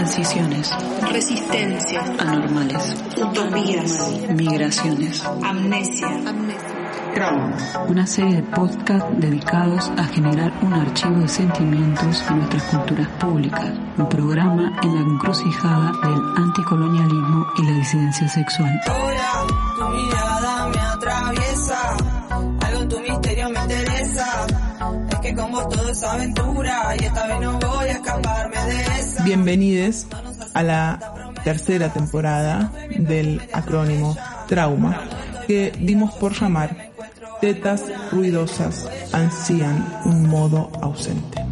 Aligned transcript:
Transiciones. 0.00 0.70
Resistencia. 1.12 2.00
Anormales. 2.18 2.96
Utopías. 3.18 4.10
Migraciones. 4.34 5.22
Amnesia. 5.44 6.08
Una 7.86 8.06
serie 8.06 8.36
de 8.36 8.42
podcasts 8.44 9.10
dedicados 9.18 9.92
a 9.98 10.04
generar 10.04 10.54
un 10.62 10.72
archivo 10.72 11.18
de 11.18 11.28
sentimientos 11.28 12.24
en 12.30 12.38
nuestras 12.38 12.62
culturas 12.62 13.08
públicas. 13.20 13.74
Un 13.98 14.08
programa 14.08 14.72
en 14.82 14.94
la 14.94 15.00
encrucijada 15.02 15.92
del 16.02 16.44
anticolonialismo 16.44 17.46
y 17.58 17.66
la 17.66 17.72
disidencia 17.72 18.26
sexual. 18.26 18.80
Ahora 18.86 20.29
Que 25.30 25.36
como 25.36 25.68
todo 25.68 25.88
es 25.88 26.02
aventura 26.02 26.96
y 26.98 27.04
esta 27.04 27.24
vez 27.28 27.40
no 27.40 27.56
voy 27.60 27.88
a 27.88 27.92
escaparme 27.92 28.56
de 28.64 28.82
esa. 28.98 29.22
Bienvenidos 29.22 30.08
a 30.54 30.62
la 30.64 30.98
tercera 31.44 31.92
temporada 31.92 32.72
del 32.98 33.40
acrónimo 33.52 34.16
Trauma, 34.48 35.04
que 35.46 35.72
dimos 35.78 36.14
por 36.14 36.32
llamar 36.32 36.90
Tetas 37.40 37.84
ruidosas 38.10 38.88
ansían 39.12 40.00
un 40.04 40.28
modo 40.28 40.68
ausente. 40.82 41.49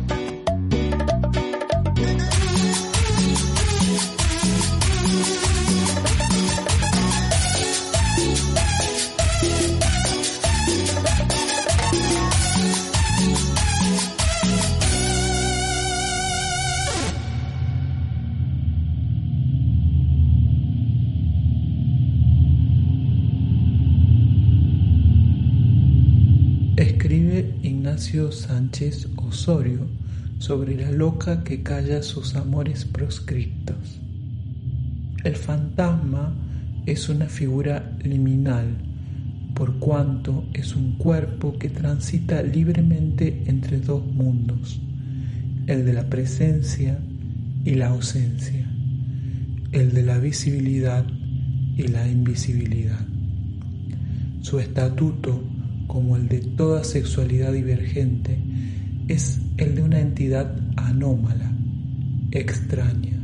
Osorio 29.16 29.86
sobre 30.38 30.76
la 30.76 30.90
loca 30.90 31.42
que 31.42 31.62
calla 31.62 32.02
sus 32.02 32.36
amores 32.36 32.84
proscriptos. 32.84 34.00
El 35.24 35.36
fantasma 35.36 36.34
es 36.84 37.08
una 37.08 37.26
figura 37.26 37.96
liminal, 38.04 38.66
por 39.54 39.78
cuanto 39.78 40.44
es 40.52 40.76
un 40.76 40.92
cuerpo 40.98 41.58
que 41.58 41.70
transita 41.70 42.42
libremente 42.42 43.42
entre 43.46 43.80
dos 43.80 44.04
mundos, 44.04 44.80
el 45.66 45.86
de 45.86 45.94
la 45.94 46.08
presencia 46.10 46.98
y 47.64 47.74
la 47.74 47.88
ausencia, 47.88 48.66
el 49.72 49.92
de 49.92 50.02
la 50.02 50.18
visibilidad 50.18 51.06
y 51.76 51.88
la 51.88 52.06
invisibilidad. 52.06 53.00
Su 54.42 54.60
estatuto 54.60 55.42
como 55.88 56.16
el 56.16 56.28
de 56.28 56.38
toda 56.38 56.84
sexualidad 56.84 57.52
divergente, 57.52 58.38
es 59.08 59.40
el 59.56 59.74
de 59.74 59.82
una 59.82 59.98
entidad 59.98 60.54
anómala, 60.76 61.50
extraña, 62.30 63.18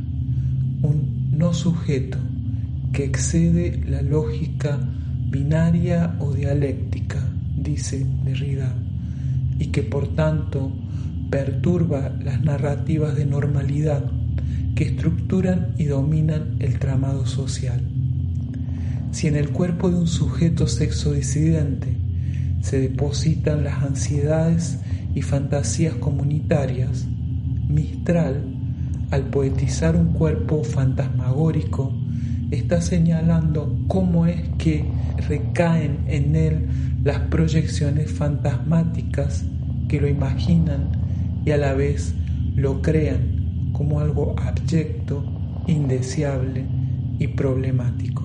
un 0.81 1.29
no 1.31 1.53
sujeto 1.53 2.17
que 2.91 3.05
excede 3.05 3.81
la 3.87 4.01
lógica 4.01 4.79
binaria 5.29 6.15
o 6.19 6.33
dialéctica, 6.33 7.23
dice 7.55 8.05
Derrida, 8.25 8.73
y 9.59 9.67
que 9.67 9.83
por 9.83 10.15
tanto 10.15 10.71
perturba 11.29 12.09
las 12.23 12.41
narrativas 12.41 13.15
de 13.15 13.25
normalidad 13.25 14.11
que 14.75 14.85
estructuran 14.85 15.75
y 15.77 15.85
dominan 15.85 16.55
el 16.59 16.79
tramado 16.79 17.25
social. 17.27 17.81
Si 19.11 19.27
en 19.27 19.35
el 19.35 19.51
cuerpo 19.51 19.89
de 19.89 19.97
un 19.97 20.07
sujeto 20.07 20.67
sexodisidente 20.67 22.04
se 22.65 22.79
depositan 22.79 23.63
las 23.63 23.83
ansiedades 23.83 24.79
y 25.13 25.21
fantasías 25.21 25.93
comunitarias, 25.93 27.05
Mistral, 27.69 28.43
al 29.11 29.25
poetizar 29.25 29.95
un 29.95 30.13
cuerpo 30.13 30.63
fantasmagórico, 30.63 31.93
está 32.49 32.81
señalando 32.81 33.77
cómo 33.87 34.25
es 34.25 34.41
que 34.57 34.83
recaen 35.29 35.99
en 36.07 36.35
él 36.35 36.67
las 37.03 37.19
proyecciones 37.19 38.11
fantasmáticas 38.11 39.45
que 39.87 40.01
lo 40.01 40.07
imaginan 40.07 40.89
y 41.45 41.51
a 41.51 41.57
la 41.57 41.75
vez 41.75 42.15
lo 42.55 42.81
crean 42.81 43.69
como 43.73 43.99
algo 43.99 44.35
abyecto, 44.39 45.23
indeseable 45.67 46.65
y 47.19 47.27
problemático. 47.27 48.23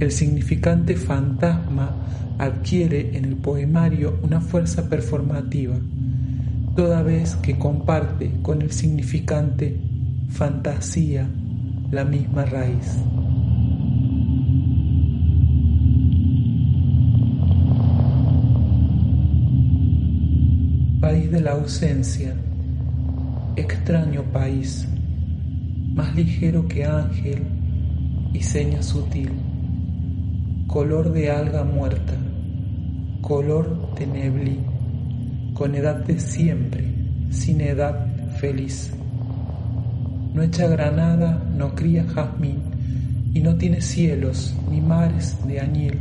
El 0.00 0.10
significante 0.10 0.96
fantasma 0.96 1.94
adquiere 2.40 3.18
en 3.18 3.26
el 3.26 3.36
poemario 3.36 4.18
una 4.22 4.40
fuerza 4.40 4.88
performativa, 4.88 5.74
toda 6.74 7.02
vez 7.02 7.36
que 7.36 7.58
comparte 7.58 8.32
con 8.40 8.62
el 8.62 8.72
significante 8.72 9.78
fantasía 10.30 11.28
la 11.90 12.02
misma 12.06 12.46
raíz. 12.46 12.96
País 21.02 21.30
de 21.30 21.40
la 21.42 21.52
ausencia, 21.52 22.34
extraño 23.56 24.22
país, 24.32 24.88
más 25.92 26.16
ligero 26.16 26.66
que 26.68 26.86
ángel 26.86 27.42
y 28.32 28.40
seña 28.40 28.82
sutil, 28.82 29.30
color 30.68 31.12
de 31.12 31.30
alga 31.30 31.64
muerta 31.64 32.14
color 33.20 33.94
de 33.98 34.06
neblí, 34.06 34.60
con 35.54 35.74
edad 35.74 36.04
de 36.04 36.18
siempre, 36.18 36.84
sin 37.30 37.60
edad 37.60 38.06
feliz. 38.38 38.92
No 40.34 40.42
echa 40.42 40.66
granada, 40.68 41.42
no 41.56 41.74
cría 41.74 42.04
jazmín, 42.04 42.58
y 43.32 43.40
no 43.40 43.56
tiene 43.56 43.80
cielos 43.80 44.54
ni 44.70 44.80
mares 44.80 45.36
de 45.46 45.60
añil. 45.60 45.98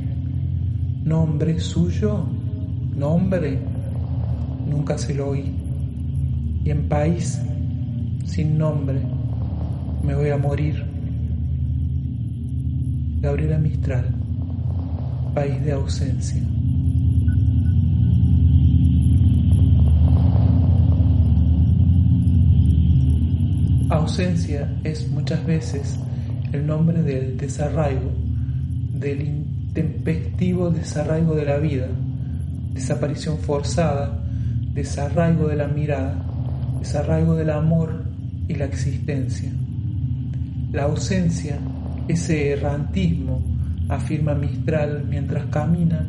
Nombre 1.03 1.59
suyo, 1.59 2.25
nombre, 2.95 3.59
nunca 4.67 4.97
se 4.97 5.13
lo 5.13 5.29
oí. 5.29 5.53
Y 6.63 6.71
en 6.71 6.87
país 6.89 7.41
sin 8.25 8.57
nombre 8.57 8.99
me 10.03 10.15
voy 10.15 10.29
a 10.29 10.37
morir. 10.37 10.85
Gabriela 13.21 13.57
Mistral, 13.57 14.05
país 15.33 15.63
de 15.63 15.71
ausencia. 15.71 16.41
Ausencia 23.89 24.71
es 24.83 25.09
muchas 25.09 25.43
veces 25.47 25.97
el 26.53 26.67
nombre 26.67 27.01
del 27.01 27.37
desarraigo, 27.37 28.11
del 28.93 29.21
intempestivo 29.21 30.69
desarraigo 30.69 31.33
de 31.33 31.45
la 31.45 31.57
vida, 31.57 31.87
desaparición 32.71 33.39
forzada, 33.39 34.23
desarraigo 34.75 35.47
de 35.47 35.55
la 35.55 35.67
mirada, 35.67 36.23
desarraigo 36.79 37.33
del 37.33 37.49
amor 37.49 38.03
y 38.47 38.53
la 38.53 38.65
existencia. 38.65 39.51
La 40.71 40.83
ausencia, 40.83 41.57
ese 42.07 42.51
errantismo, 42.51 43.41
afirma 43.87 44.35
Mistral 44.35 45.03
mientras 45.09 45.45
camina 45.45 46.05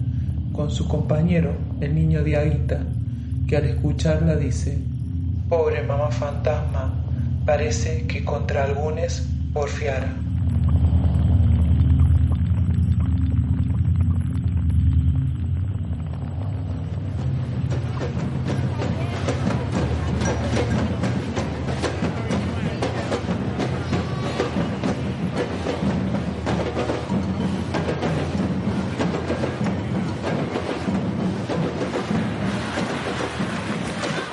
con 0.53 0.71
su 0.71 0.87
compañero, 0.87 1.55
el 1.81 1.95
niño 1.95 2.23
de 2.23 2.37
Aguita, 2.37 2.83
que 3.49 3.57
al 3.57 3.65
escucharla 3.65 4.37
dice, 4.37 4.77
Pobre 5.49 5.83
mamá 5.83 6.11
fantasma, 6.11 7.00
parece 7.51 8.07
que 8.07 8.25
contra 8.25 8.63
algunes 8.63 9.27
porfiara. 9.53 10.15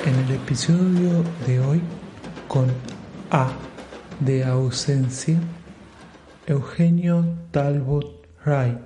En 0.06 0.16
el 0.20 0.36
episodio 0.36 1.24
de 1.48 1.60
hoy 1.60 1.82
con 2.48 2.68
a 3.30 3.50
de 4.22 4.46
ausencia, 4.46 5.38
Eugenio 6.46 7.26
Talbot 7.52 8.26
Wright, 8.46 8.78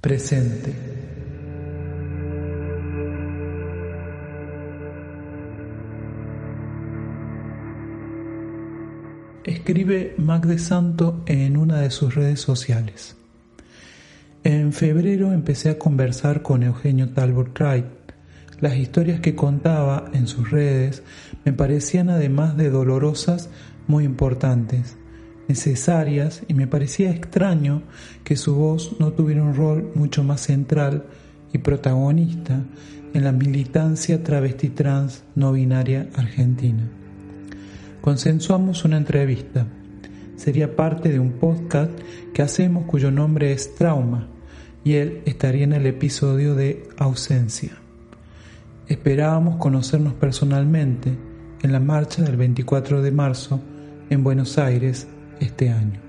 presente. 0.00 0.72
Escribe 9.42 10.14
Mac 10.18 10.46
de 10.46 10.58
Santo 10.60 11.24
en 11.26 11.56
una 11.56 11.80
de 11.80 11.90
sus 11.90 12.14
redes 12.14 12.40
sociales. 12.40 13.16
En 14.44 14.72
febrero 14.72 15.32
empecé 15.32 15.70
a 15.70 15.78
conversar 15.80 16.42
con 16.42 16.62
Eugenio 16.62 17.08
Talbot 17.08 17.58
Wright 17.58 17.86
las 18.60 18.76
historias 18.76 19.18
que 19.18 19.34
contaba 19.34 20.08
en 20.14 20.28
sus 20.28 20.52
redes 20.52 21.02
me 21.44 21.52
parecían 21.52 22.10
además 22.10 22.56
de 22.56 22.70
dolorosas 22.70 23.50
muy 23.86 24.04
importantes, 24.04 24.96
necesarias 25.48 26.42
y 26.48 26.54
me 26.54 26.66
parecía 26.66 27.10
extraño 27.10 27.82
que 28.24 28.36
su 28.36 28.54
voz 28.54 28.96
no 29.00 29.12
tuviera 29.12 29.42
un 29.42 29.54
rol 29.54 29.90
mucho 29.94 30.22
más 30.22 30.40
central 30.42 31.04
y 31.52 31.58
protagonista 31.58 32.64
en 33.12 33.24
la 33.24 33.32
militancia 33.32 34.22
travesti 34.22 34.70
trans 34.70 35.24
no 35.34 35.52
binaria 35.52 36.08
argentina. 36.14 36.88
Consensuamos 38.00 38.84
una 38.84 38.96
entrevista. 38.96 39.66
Sería 40.36 40.74
parte 40.74 41.10
de 41.10 41.20
un 41.20 41.32
podcast 41.32 41.92
que 42.32 42.42
hacemos 42.42 42.84
cuyo 42.86 43.10
nombre 43.10 43.52
es 43.52 43.74
Trauma 43.74 44.28
y 44.82 44.94
él 44.94 45.22
estaría 45.26 45.64
en 45.64 45.72
el 45.72 45.86
episodio 45.86 46.54
de 46.54 46.88
Ausencia. 46.96 47.72
Esperábamos 48.88 49.56
conocernos 49.56 50.14
personalmente 50.14 51.16
en 51.62 51.70
la 51.70 51.80
marcha 51.80 52.22
del 52.22 52.36
24 52.36 53.02
de 53.02 53.12
marzo 53.12 53.60
en 54.10 54.24
Buenos 54.24 54.58
Aires 54.58 55.06
este 55.38 55.70
año. 55.70 56.00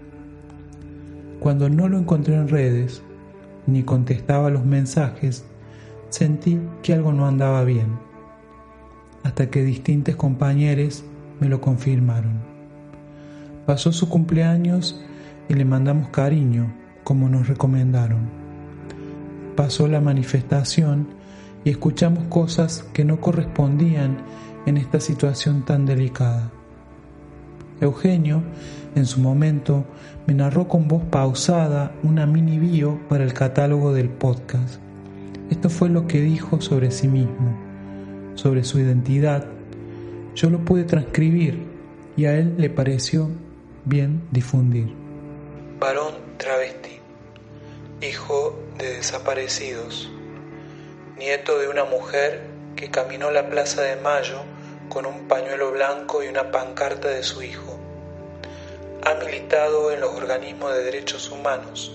Cuando 1.40 1.70
no 1.70 1.88
lo 1.88 2.00
encontré 2.00 2.36
en 2.36 2.48
redes 2.48 3.04
ni 3.68 3.84
contestaba 3.84 4.50
los 4.50 4.66
mensajes, 4.66 5.46
sentí 6.10 6.60
que 6.82 6.94
algo 6.94 7.14
no 7.14 7.28
andaba 7.28 7.64
bien, 7.64 8.00
hasta 9.24 9.50
que 9.50 9.64
distintos 9.64 10.16
compañeros 10.16 11.04
me 11.40 11.48
lo 11.48 11.62
confirmaron. 11.62 12.42
Pasó 13.66 13.92
su 13.92 14.10
cumpleaños 14.10 15.02
y 15.50 15.54
le 15.54 15.66
mandamos 15.66 16.10
cariño, 16.10 16.74
como 17.04 17.30
nos 17.30 17.48
recomendaron. 17.48 18.28
Pasó 19.56 19.88
la 19.88 20.02
manifestación 20.02 21.10
y 21.64 21.70
escuchamos 21.70 22.26
cosas 22.26 22.86
que 22.92 23.06
no 23.06 23.22
correspondían 23.22 24.18
en 24.66 24.78
esta 24.78 25.00
situación 25.00 25.66
tan 25.66 25.86
delicada. 25.86 26.52
Eugenio, 27.82 28.44
en 28.96 29.06
su 29.06 29.20
momento, 29.20 29.86
me 30.26 30.34
narró 30.34 30.68
con 30.68 30.88
voz 30.88 31.04
pausada 31.04 31.94
una 32.04 32.26
mini 32.26 32.60
bio 32.60 33.00
para 33.10 33.24
el 33.24 33.34
catálogo 33.34 33.94
del 33.94 34.10
podcast. 34.10 34.80
Esto 35.50 35.70
fue 35.70 35.90
lo 35.90 36.08
que 36.08 36.22
dijo 36.22 36.62
sobre 36.62 36.92
sí 36.92 37.08
mismo, 37.08 37.58
sobre 38.36 38.64
su 38.64 38.80
identidad. 38.80 39.46
Yo 40.36 40.50
lo 40.50 40.60
pude 40.60 40.84
transcribir 40.84 41.66
y 42.16 42.26
a 42.26 42.38
él 42.38 42.56
le 42.58 42.70
pareció 42.70 43.30
bien 43.86 44.22
difundir. 44.32 44.94
Varón 45.80 46.14
travesti, 46.38 47.00
hijo 48.02 48.58
de 48.78 48.96
desaparecidos 48.96 50.10
nieto 51.18 51.60
de 51.60 51.68
una 51.68 51.86
mujer 51.86 52.42
que 52.76 52.90
caminó 52.90 53.32
la 53.32 53.50
Plaza 53.50 53.82
de 53.82 53.96
Mayo 53.98 54.42
con 54.90 55.06
un 55.06 55.28
pañuelo 55.28 55.72
blanco 55.72 56.24
y 56.24 56.28
una 56.28 56.52
pancarta 56.52 57.10
de 57.10 57.24
su 57.24 57.42
hijo. 57.42 57.80
Ha 59.04 59.16
militado 59.16 59.92
en 59.92 60.00
los 60.00 60.14
organismos 60.14 60.74
de 60.74 60.84
derechos 60.84 61.30
humanos, 61.30 61.92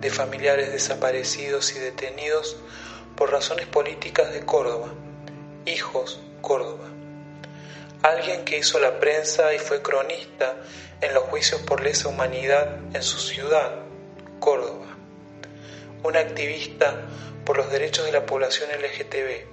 de 0.00 0.10
familiares 0.10 0.72
desaparecidos 0.72 1.74
y 1.74 1.78
detenidos 1.78 2.56
por 3.16 3.32
razones 3.32 3.66
políticas 3.66 4.32
de 4.32 4.44
Córdoba, 4.44 4.88
Hijos 5.64 6.20
Córdoba. 6.40 6.88
Alguien 8.02 8.44
que 8.44 8.58
hizo 8.58 8.78
la 8.78 9.00
prensa 9.00 9.52
y 9.54 9.58
fue 9.58 9.82
cronista 9.82 10.56
en 11.00 11.14
los 11.14 11.24
juicios 11.24 11.60
por 11.62 11.82
lesa 11.82 12.08
humanidad 12.08 12.78
en 12.94 13.02
su 13.02 13.18
ciudad, 13.18 13.72
Córdoba. 14.38 14.86
Un 16.04 16.16
activista 16.16 16.94
por 17.44 17.56
los 17.56 17.70
derechos 17.70 18.04
de 18.04 18.12
la 18.12 18.24
población 18.24 18.70
LGTB, 18.70 19.46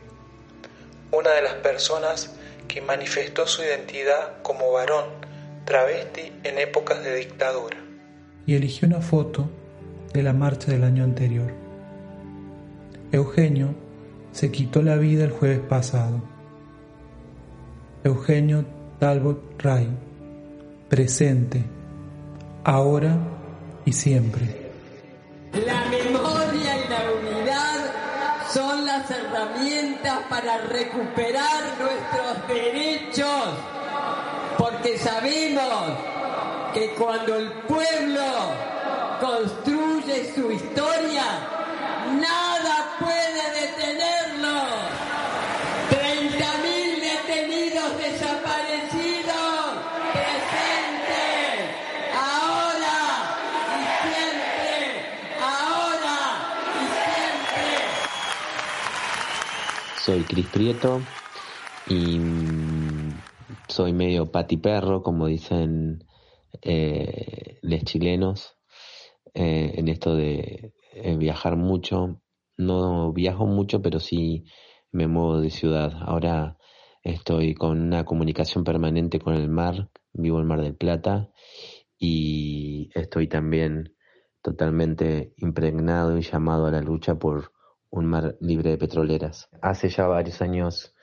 una 1.12 1.32
de 1.32 1.42
las 1.42 1.56
personas 1.56 2.36
que 2.68 2.82
manifestó 2.82 3.48
su 3.48 3.64
identidad 3.64 4.42
como 4.42 4.72
varón 4.72 5.06
travesti 5.66 6.32
en 6.44 6.60
épocas 6.60 7.04
de 7.04 7.16
dictadura. 7.16 7.78
Y 8.46 8.56
eligió 8.56 8.88
una 8.88 9.02
foto 9.02 9.50
de 10.14 10.24
la 10.24 10.34
marcha 10.34 10.72
del 10.72 10.84
año 10.84 11.04
anterior. 11.04 11.52
Eugenio 13.12 13.76
se 14.32 14.52
quitó 14.52 14.82
la 14.82 14.98
vida 14.98 15.24
el 15.24 15.32
jueves 15.32 15.60
pasado. 15.60 16.22
Eugenio 18.04 18.66
Talbot 19.00 19.62
Ray, 19.62 19.90
presente, 20.90 21.64
ahora 22.64 23.18
y 23.86 23.94
siempre. 23.94 24.65
Herramientas 29.10 30.20
para 30.30 30.58
recuperar 30.58 31.64
nuestros 31.78 32.48
derechos, 32.48 33.50
porque 34.58 34.98
sabemos 34.98 35.98
que 36.74 36.96
cuando 36.96 37.36
el 37.36 37.52
pueblo 37.68 38.24
construye 39.20 40.34
su 40.34 40.50
historia, 40.52 41.24
nada 42.20 42.96
puede 43.00 43.62
detenerlo. 43.62 44.15
Soy 60.16 60.24
Cris 60.24 60.48
Prieto 60.48 61.02
y 61.90 62.20
mm, 62.20 63.10
soy 63.68 63.92
medio 63.92 64.32
patiperro, 64.32 65.04
como 65.04 65.28
dicen 65.28 66.06
eh, 66.62 67.60
los 67.62 67.84
chilenos, 67.84 68.56
eh, 69.34 69.74
en 69.76 69.90
esto 69.90 70.16
de 70.16 70.74
eh, 70.94 71.18
viajar 71.18 71.58
mucho. 71.58 72.22
No 72.56 73.12
viajo 73.12 73.46
mucho, 73.46 73.82
pero 73.82 74.00
sí 74.00 74.46
me 74.94 75.08
muevo 75.08 75.42
de 75.42 75.50
ciudad. 75.50 75.92
Ahora 76.00 76.58
estoy 77.04 77.54
con 77.54 77.82
una 77.82 78.06
comunicación 78.06 78.64
permanente 78.64 79.20
con 79.20 79.34
el 79.34 79.50
mar, 79.50 79.90
vivo 80.14 80.40
en 80.40 80.48
Mar 80.48 80.62
del 80.62 80.78
Plata 80.78 81.30
y 82.00 82.90
estoy 82.96 83.28
también 83.28 83.94
totalmente 84.42 85.34
impregnado 85.36 86.18
y 86.18 86.22
llamado 86.22 86.68
a 86.68 86.72
la 86.72 86.80
lucha 86.80 87.16
por 87.16 87.52
un 87.96 88.06
mar 88.06 88.36
libre 88.40 88.72
de 88.72 88.78
petroleras. 88.78 89.50
Hace 89.62 89.90
ya 89.90 90.08
varios 90.08 90.42
años 90.42 90.94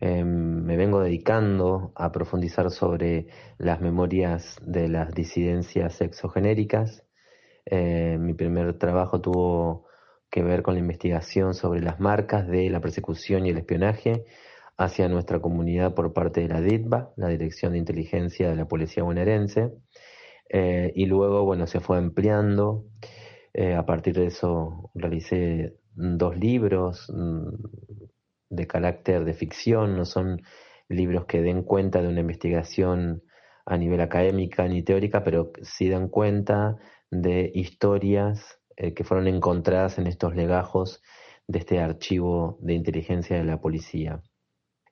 em, 0.00 0.62
me 0.64 0.76
vengo 0.76 1.00
dedicando 1.00 1.92
a 1.94 2.12
profundizar 2.12 2.70
sobre 2.70 3.26
las 3.58 3.80
memorias 3.80 4.56
de 4.62 4.88
las 4.88 5.12
disidencias 5.14 6.00
exogenéricas. 6.00 7.04
Eh, 7.64 8.18
mi 8.20 8.34
primer 8.34 8.78
trabajo 8.78 9.20
tuvo 9.20 9.86
que 10.30 10.42
ver 10.42 10.62
con 10.62 10.74
la 10.74 10.80
investigación 10.80 11.54
sobre 11.54 11.80
las 11.80 12.00
marcas 12.00 12.46
de 12.48 12.68
la 12.70 12.80
persecución 12.80 13.46
y 13.46 13.50
el 13.50 13.58
espionaje 13.58 14.24
hacia 14.76 15.08
nuestra 15.08 15.40
comunidad 15.40 15.94
por 15.94 16.12
parte 16.12 16.40
de 16.40 16.48
la 16.48 16.60
DITBA, 16.60 17.12
la 17.16 17.28
Dirección 17.28 17.72
de 17.72 17.78
Inteligencia 17.78 18.48
de 18.48 18.56
la 18.56 18.66
Policía 18.66 19.02
Bonaerense, 19.02 19.70
eh, 20.48 20.92
y 20.94 21.06
luego, 21.06 21.44
bueno, 21.44 21.66
se 21.66 21.80
fue 21.80 21.98
ampliando. 21.98 22.84
Eh, 23.54 23.74
a 23.74 23.84
partir 23.84 24.14
de 24.14 24.26
eso 24.26 24.90
realicé 24.94 25.76
dos 25.94 26.36
libros 26.36 27.10
mm, 27.12 27.48
de 28.50 28.66
carácter 28.66 29.24
de 29.24 29.34
ficción, 29.34 29.96
no 29.96 30.04
son 30.04 30.42
libros 30.88 31.26
que 31.26 31.42
den 31.42 31.62
cuenta 31.62 32.02
de 32.02 32.08
una 32.08 32.20
investigación 32.20 33.22
a 33.64 33.76
nivel 33.76 34.00
académica 34.00 34.66
ni 34.68 34.82
teórica, 34.82 35.22
pero 35.24 35.52
sí 35.62 35.88
dan 35.88 36.08
cuenta 36.08 36.76
de 37.10 37.50
historias 37.54 38.58
eh, 38.76 38.94
que 38.94 39.04
fueron 39.04 39.28
encontradas 39.28 39.98
en 39.98 40.06
estos 40.06 40.34
legajos 40.34 41.02
de 41.46 41.58
este 41.58 41.80
archivo 41.80 42.58
de 42.60 42.74
inteligencia 42.74 43.36
de 43.36 43.44
la 43.44 43.60
policía. 43.60 44.22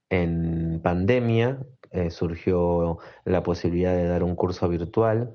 En 0.09 0.81
pandemia 0.83 1.61
eh, 1.91 2.11
surgió 2.11 2.99
la 3.25 3.43
posibilidad 3.43 3.95
de 3.95 4.07
dar 4.07 4.23
un 4.23 4.37
curso 4.37 4.69
virtual, 4.69 5.35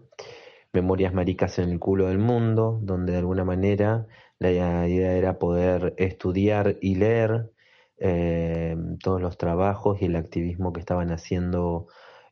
Memorias 0.73 1.13
Maricas 1.13 1.57
en 1.59 1.69
el 1.69 1.79
culo 1.79 2.07
del 2.07 2.19
mundo, 2.19 2.79
donde 2.81 3.13
de 3.13 3.19
alguna 3.19 3.45
manera 3.45 4.07
la 4.39 4.51
idea 4.87 5.13
era 5.13 5.39
poder 5.39 5.93
estudiar 5.97 6.77
y 6.81 6.95
leer 6.95 7.51
eh, 7.97 8.75
todos 9.01 9.21
los 9.21 9.37
trabajos 9.37 10.01
y 10.01 10.05
el 10.05 10.15
activismo 10.15 10.73
que 10.73 10.81
estaban 10.81 11.11
haciendo 11.11 11.87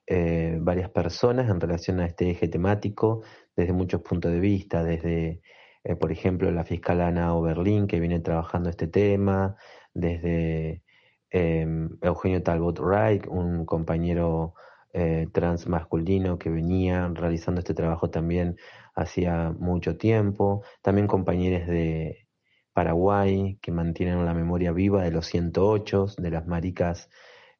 eh, 0.07 0.57
varias 0.59 0.89
personas 0.89 1.49
en 1.49 1.61
relación 1.61 1.99
a 2.01 2.05
este 2.05 2.29
eje 2.31 2.47
temático 2.49 3.23
desde 3.55 3.73
muchos 3.73 4.01
puntos 4.01 4.31
de 4.31 4.39
vista, 4.39 4.83
desde, 4.83 5.41
eh, 5.83 5.95
por 5.95 6.11
ejemplo, 6.11 6.51
la 6.51 6.65
fiscal 6.65 7.01
Ana 7.01 7.33
Oberlin, 7.35 7.87
que 7.87 7.99
viene 7.99 8.19
trabajando 8.19 8.69
este 8.69 8.87
tema, 8.87 9.55
desde 9.93 10.83
Eugenio 11.31 12.43
Talbot 12.43 12.79
Wright, 12.79 13.25
un 13.27 13.65
compañero 13.65 14.53
eh, 14.95 15.27
trans 15.31 15.67
masculino 15.67 16.37
que 16.37 16.51
venía 16.51 17.09
realizando 17.15 17.59
este 17.59 17.73
trabajo 17.73 18.11
también 18.11 18.57
hacía 18.95 19.53
mucho 19.57 19.97
tiempo, 19.97 20.63
también 20.81 21.07
compañeros 21.07 21.67
de 21.67 22.27
Paraguay 22.73 23.57
que 23.61 23.71
mantienen 23.71 24.25
la 24.25 24.33
memoria 24.33 24.71
viva 24.71 25.03
de 25.03 25.11
los 25.11 25.27
108, 25.27 26.07
de 26.17 26.31
las 26.31 26.47
maricas 26.47 27.09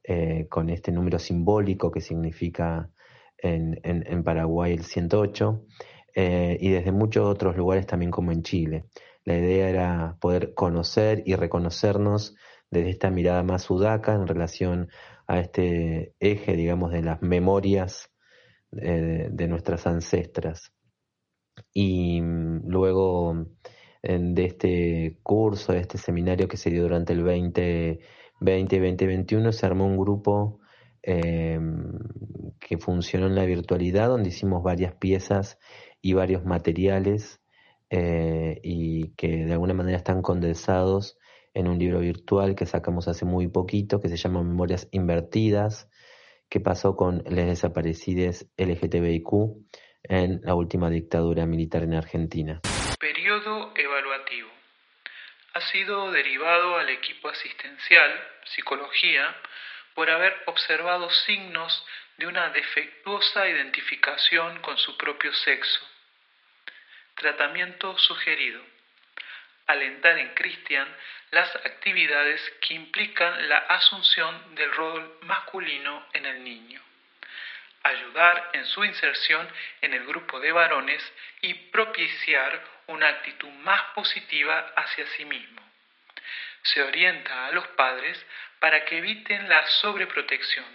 eh, 0.04 0.48
con 0.50 0.70
este 0.70 0.92
número 0.92 1.20
simbólico 1.20 1.92
que 1.92 2.02
significa 2.02 2.90
en, 3.38 3.80
en, 3.84 4.24
Paraguay 4.24 4.74
el 4.74 4.84
108, 4.84 5.66
eh, 6.16 6.58
y 6.60 6.70
desde 6.70 6.92
muchos 6.92 7.26
otros 7.26 7.56
lugares 7.58 7.86
también 7.86 8.12
como 8.12 8.32
en 8.32 8.44
Chile. 8.44 8.86
La 9.26 9.38
idea 9.38 9.70
era 9.70 10.18
poder 10.20 10.54
conocer 10.54 11.24
y 11.26 11.36
reconocernos 11.36 12.36
desde 12.70 12.90
esta 12.90 13.10
mirada 13.12 13.44
más 13.44 13.64
sudaca 13.64 14.14
en 14.14 14.28
relación 14.28 14.90
a 15.28 15.40
este 15.40 16.14
eje, 16.20 16.56
digamos, 16.56 16.92
de 16.92 17.04
las 17.04 17.22
memorias 17.22 18.10
eh, 18.72 19.30
de 19.32 19.48
nuestras 19.48 19.88
ancestras. 19.88 20.74
Y 21.74 22.22
mm, 22.22 22.68
luego 22.68 23.48
de 24.04 24.46
este 24.46 25.18
curso, 25.24 25.72
de 25.72 25.80
este 25.80 25.98
seminario 25.98 26.48
que 26.48 26.58
se 26.58 26.70
dio 26.70 26.84
durante 26.84 27.14
el 27.14 27.20
2020 27.24 28.76
y 28.76 28.80
2021, 28.80 29.52
se 29.54 29.66
armó 29.66 29.86
un 29.86 29.98
grupo 29.98 30.60
em, 31.02 32.00
que 32.60 32.78
funcionó 32.78 33.28
en 33.28 33.36
la 33.36 33.46
virtualidad, 33.46 34.10
donde 34.10 34.30
hicimos 34.30 34.62
varias 34.62 34.96
piezas 34.96 35.58
y 36.02 36.14
varios 36.14 36.44
materiales 36.46 37.42
eh, 37.90 38.60
y 38.64 39.10
que 39.16 39.46
de 39.46 39.54
alguna 39.54 39.74
manera 39.74 39.98
están 39.98 40.22
condensados 40.22 41.18
en 41.54 41.68
un 41.68 41.80
libro 41.80 42.00
virtual 42.00 42.56
que 42.56 42.66
sacamos 42.66 43.08
hace 43.08 43.26
muy 43.26 43.48
poquito, 43.48 44.02
que 44.02 44.10
se 44.10 44.18
llama 44.18 44.44
Memorias 44.44 44.88
Invertidas, 44.92 45.90
que 46.50 46.60
pasó 46.60 46.96
con 46.96 47.24
les 47.26 47.48
desaparecidos 47.48 48.48
LGTBIQ 48.58 49.30
en 50.04 50.42
la 50.44 50.56
última 50.56 50.90
dictadura 50.90 51.46
militar 51.46 51.84
en 51.84 51.94
Argentina. 51.94 52.62
Periodo 53.00 53.74
evaluativo. 53.76 54.50
Ha 55.54 55.62
sido 55.62 56.12
derivado 56.12 56.78
al 56.78 56.90
equipo 56.90 57.30
asistencial, 57.30 58.12
psicología, 58.46 59.36
por 59.94 60.10
haber 60.10 60.34
observado 60.48 61.10
signos 61.10 61.86
de 62.18 62.28
una 62.28 62.50
defectuosa 62.50 63.48
identificación 63.48 64.60
con 64.62 64.78
su 64.78 64.98
propio 64.98 65.34
sexo. 65.34 65.82
Tratamiento 67.16 67.98
sugerido 68.00 68.62
alentar 69.68 70.18
en 70.18 70.34
Cristian 70.34 70.88
las 71.32 71.56
actividades 71.56 72.42
que 72.62 72.74
implican 72.74 73.50
la 73.50 73.58
asunción 73.58 74.56
del 74.56 74.72
rol 74.72 75.18
masculino 75.22 76.06
en 76.14 76.26
el 76.26 76.44
niño, 76.44 76.82
ayudar 77.84 78.50
en 78.54 78.66
su 78.66 78.84
inserción 78.84 79.48
en 79.82 79.94
el 79.94 80.06
grupo 80.06 80.40
de 80.40 80.52
varones 80.52 81.04
y 81.42 81.54
propiciar 81.54 82.64
una 82.88 83.10
actitud 83.10 83.50
más 83.50 83.82
positiva 83.94 84.74
hacia 84.76 85.06
sí 85.08 85.26
mismo. 85.26 85.62
Se 86.64 86.82
orienta 86.82 87.48
a 87.48 87.52
los 87.52 87.68
padres 87.70 88.26
para 88.60 88.86
que 88.86 88.98
eviten 88.98 89.50
la 89.50 89.68
sobreprotección, 89.68 90.66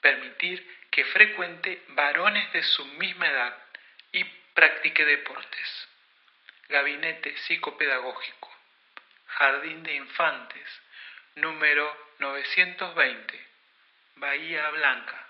permitir 0.00 0.64
que 0.90 1.04
frecuente 1.06 1.82
varones 1.88 2.52
de 2.52 2.62
su 2.62 2.84
misma 2.84 3.28
edad 3.28 3.56
y 4.12 4.24
practique 4.54 5.04
deportes. 5.04 5.88
Gabinete 6.68 7.36
Psicopedagógico, 7.38 8.48
Jardín 9.26 9.82
de 9.82 9.94
Infantes, 9.94 10.82
número 11.34 11.96
920, 12.20 13.46
Bahía 14.16 14.70
Blanca, 14.70 15.29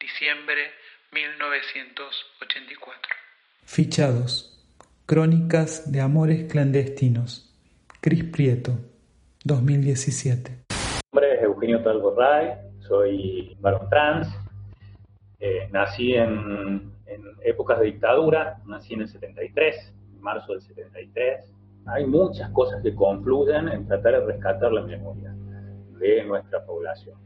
diciembre 0.00 0.72
1984. 1.12 3.00
Fichados. 3.64 4.52
Crónicas 5.06 5.90
de 5.92 6.00
Amores 6.00 6.50
Clandestinos. 6.50 7.54
Cris 8.00 8.24
Prieto, 8.24 8.72
2017. 9.44 10.50
Mi 10.50 10.56
nombre 11.12 11.34
es 11.34 11.42
Eugenio 11.42 11.82
Talborray, 11.82 12.54
soy 12.80 13.56
varón 13.60 13.88
trans. 13.88 14.28
Eh, 15.38 15.68
nací 15.70 16.14
en, 16.14 16.92
en 17.06 17.22
épocas 17.42 17.78
de 17.80 17.86
dictadura, 17.86 18.58
nací 18.64 18.94
en 18.94 19.02
el 19.02 19.08
73 19.08 19.92
marzo 20.26 20.52
del 20.52 20.62
73. 20.62 21.52
Hay 21.86 22.04
muchas 22.04 22.50
cosas 22.50 22.82
que 22.82 22.92
confluyen 22.94 23.68
en 23.68 23.86
tratar 23.86 24.14
de 24.14 24.26
rescatar 24.26 24.72
la 24.72 24.82
memoria 24.82 25.32
de 26.00 26.24
nuestra 26.24 26.66
población. 26.66 27.16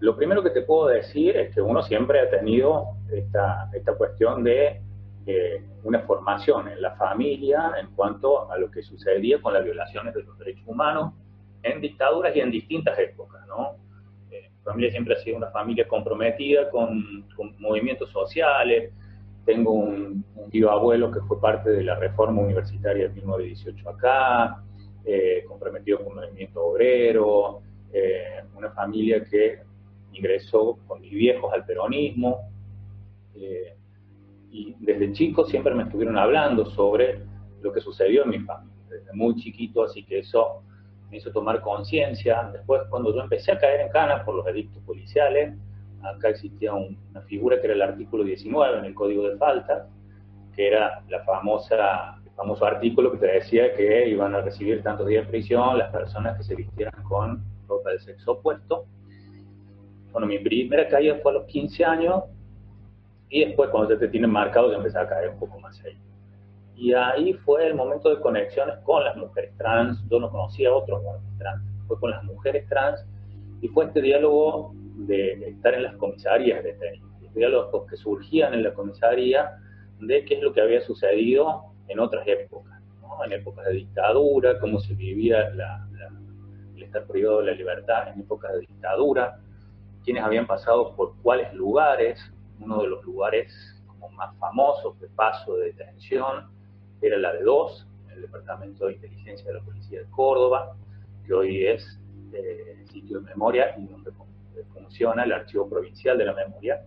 Lo 0.00 0.16
primero 0.16 0.42
que 0.42 0.50
te 0.50 0.62
puedo 0.62 0.88
decir 0.88 1.36
es 1.36 1.54
que 1.54 1.60
uno 1.60 1.82
siempre 1.82 2.20
ha 2.20 2.30
tenido 2.30 2.96
esta, 3.12 3.68
esta 3.72 3.94
cuestión 3.94 4.42
de 4.42 4.80
eh, 5.26 5.62
una 5.84 6.00
formación 6.00 6.68
en 6.68 6.80
la 6.80 6.96
familia 6.96 7.74
en 7.78 7.94
cuanto 7.94 8.50
a 8.50 8.58
lo 8.58 8.70
que 8.70 8.82
sucedía 8.82 9.40
con 9.40 9.52
las 9.52 9.62
violaciones 9.62 10.14
de 10.14 10.22
los 10.22 10.38
derechos 10.38 10.66
humanos 10.66 11.12
en 11.62 11.80
dictaduras 11.80 12.34
y 12.34 12.40
en 12.40 12.50
distintas 12.50 12.98
épocas. 12.98 13.46
¿no? 13.46 13.76
Eh, 14.30 14.48
mi 14.50 14.62
familia 14.64 14.90
siempre 14.90 15.14
ha 15.14 15.18
sido 15.18 15.36
una 15.36 15.50
familia 15.50 15.86
comprometida 15.86 16.70
con, 16.70 17.26
con 17.36 17.54
movimientos 17.58 18.10
sociales, 18.10 18.92
tengo 19.44 19.72
un, 19.72 20.24
tío 20.50 20.70
abuelo 20.70 21.12
que 21.12 21.20
fue 21.20 21.40
parte 21.40 21.70
de 21.70 21.84
la 21.84 21.94
reforma 21.94 22.42
universitaria 22.42 23.08
de 23.08 23.14
1918 23.14 23.88
acá, 23.88 24.62
eh, 25.04 25.44
comprometido 25.46 25.98
con 25.98 26.18
el 26.18 26.30
movimiento 26.30 26.64
obrero, 26.64 27.62
eh, 27.92 28.42
una 28.56 28.70
familia 28.70 29.24
que 29.24 29.60
ingresó 30.12 30.78
con 30.86 31.00
mis 31.00 31.12
viejos 31.12 31.52
al 31.52 31.64
peronismo. 31.64 32.50
Eh, 33.34 33.76
y 34.50 34.74
desde 34.80 35.12
chico 35.12 35.44
siempre 35.44 35.74
me 35.74 35.84
estuvieron 35.84 36.18
hablando 36.18 36.66
sobre 36.66 37.20
lo 37.62 37.72
que 37.72 37.80
sucedió 37.80 38.24
en 38.24 38.30
mi 38.30 38.38
familia, 38.40 38.74
desde 38.88 39.12
muy 39.12 39.36
chiquito, 39.36 39.84
así 39.84 40.04
que 40.04 40.18
eso 40.18 40.62
me 41.10 41.18
hizo 41.18 41.30
tomar 41.32 41.60
conciencia. 41.60 42.50
Después, 42.52 42.82
cuando 42.88 43.14
yo 43.14 43.20
empecé 43.22 43.52
a 43.52 43.58
caer 43.58 43.80
en 43.80 43.88
cana 43.90 44.24
por 44.24 44.34
los 44.34 44.46
edictos 44.46 44.82
policiales, 44.84 45.54
acá 46.02 46.30
existía 46.30 46.72
una 46.72 47.20
figura 47.22 47.60
que 47.60 47.66
era 47.66 47.74
el 47.74 47.82
artículo 47.82 48.24
19 48.24 48.78
en 48.78 48.84
el 48.86 48.94
Código 48.94 49.28
de 49.28 49.36
Faltas, 49.36 49.88
que 50.54 50.68
era 50.68 51.02
la 51.08 51.22
famosa, 51.24 52.20
el 52.24 52.30
famoso 52.32 52.64
artículo 52.64 53.12
que 53.12 53.18
te 53.18 53.26
decía 53.26 53.74
que 53.74 54.08
iban 54.08 54.34
a 54.34 54.40
recibir 54.40 54.82
tantos 54.82 55.06
días 55.06 55.26
de 55.26 55.30
prisión 55.30 55.78
las 55.78 55.92
personas 55.92 56.36
que 56.36 56.44
se 56.44 56.54
vistieran 56.54 57.02
con 57.04 57.44
ropa 57.68 57.90
de 57.90 57.98
sexo 58.00 58.32
opuesto. 58.32 58.86
Bueno, 60.12 60.26
mi 60.26 60.38
primera 60.38 60.88
caída 60.88 61.16
fue 61.22 61.32
a 61.32 61.34
los 61.36 61.44
15 61.46 61.84
años 61.84 62.24
y 63.28 63.44
después 63.44 63.70
cuando 63.70 63.94
ya 63.94 64.00
te 64.00 64.08
tienen 64.08 64.30
marcado 64.30 64.70
ya 64.70 64.78
empecé 64.78 64.98
a 64.98 65.08
caer 65.08 65.30
un 65.30 65.38
poco 65.38 65.58
más 65.60 65.80
ahí. 65.84 65.96
Y 66.76 66.92
ahí 66.94 67.34
fue 67.34 67.66
el 67.66 67.74
momento 67.74 68.14
de 68.14 68.20
conexiones 68.20 68.76
con 68.84 69.04
las 69.04 69.16
mujeres 69.16 69.56
trans. 69.58 70.02
Yo 70.10 70.18
no 70.18 70.30
conocía 70.30 70.70
a 70.70 70.74
otros 70.74 71.02
trans, 71.38 71.62
fue 71.86 72.00
con 72.00 72.10
las 72.10 72.24
mujeres 72.24 72.66
trans 72.68 73.04
y 73.60 73.68
fue 73.68 73.84
este 73.84 74.00
diálogo 74.00 74.72
de 74.74 75.50
estar 75.50 75.74
en 75.74 75.84
las 75.84 75.94
comisarías 75.96 76.64
de 76.64 76.76
los 77.20 77.34
diálogos 77.34 77.88
que 77.88 77.96
surgían 77.96 78.54
en 78.54 78.62
la 78.64 78.74
comisaría 78.74 79.58
de 80.00 80.24
qué 80.24 80.34
es 80.34 80.42
lo 80.42 80.52
que 80.52 80.60
había 80.60 80.80
sucedido 80.80 81.64
en 81.88 82.00
otras 82.00 82.26
épocas, 82.26 82.80
en 83.24 83.32
épocas 83.32 83.66
de 83.66 83.72
dictadura, 83.74 84.58
cómo 84.58 84.80
se 84.80 84.94
vivía 84.94 85.48
el 85.48 86.82
estar 86.82 87.06
privado 87.06 87.40
de 87.40 87.46
la 87.46 87.52
libertad 87.52 88.08
en 88.08 88.20
épocas 88.20 88.52
de 88.54 88.60
dictadura, 88.60 89.38
quiénes 90.04 90.22
habían 90.22 90.46
pasado 90.46 90.94
por 90.96 91.14
cuáles 91.22 91.52
lugares, 91.54 92.20
uno 92.58 92.82
de 92.82 92.88
los 92.88 93.04
lugares 93.04 93.52
como 93.86 94.08
más 94.10 94.36
famosos 94.38 94.98
de 95.00 95.08
paso 95.08 95.56
de 95.56 95.66
detención 95.66 96.50
era 97.02 97.18
la 97.18 97.32
de 97.32 97.42
dos, 97.42 97.86
el 98.14 98.22
Departamento 98.22 98.86
de 98.86 98.94
Inteligencia 98.94 99.46
de 99.46 99.58
la 99.58 99.64
Policía 99.64 100.00
de 100.00 100.10
Córdoba, 100.10 100.76
que 101.26 101.32
hoy 101.32 101.66
es 101.66 101.98
eh, 102.32 102.84
sitio 102.90 103.20
de 103.20 103.26
memoria 103.26 103.74
y 103.78 103.86
donde 103.86 104.10
funciona 104.72 105.24
el 105.24 105.32
Archivo 105.32 105.68
Provincial 105.68 106.18
de 106.18 106.24
la 106.24 106.34
Memoria. 106.34 106.84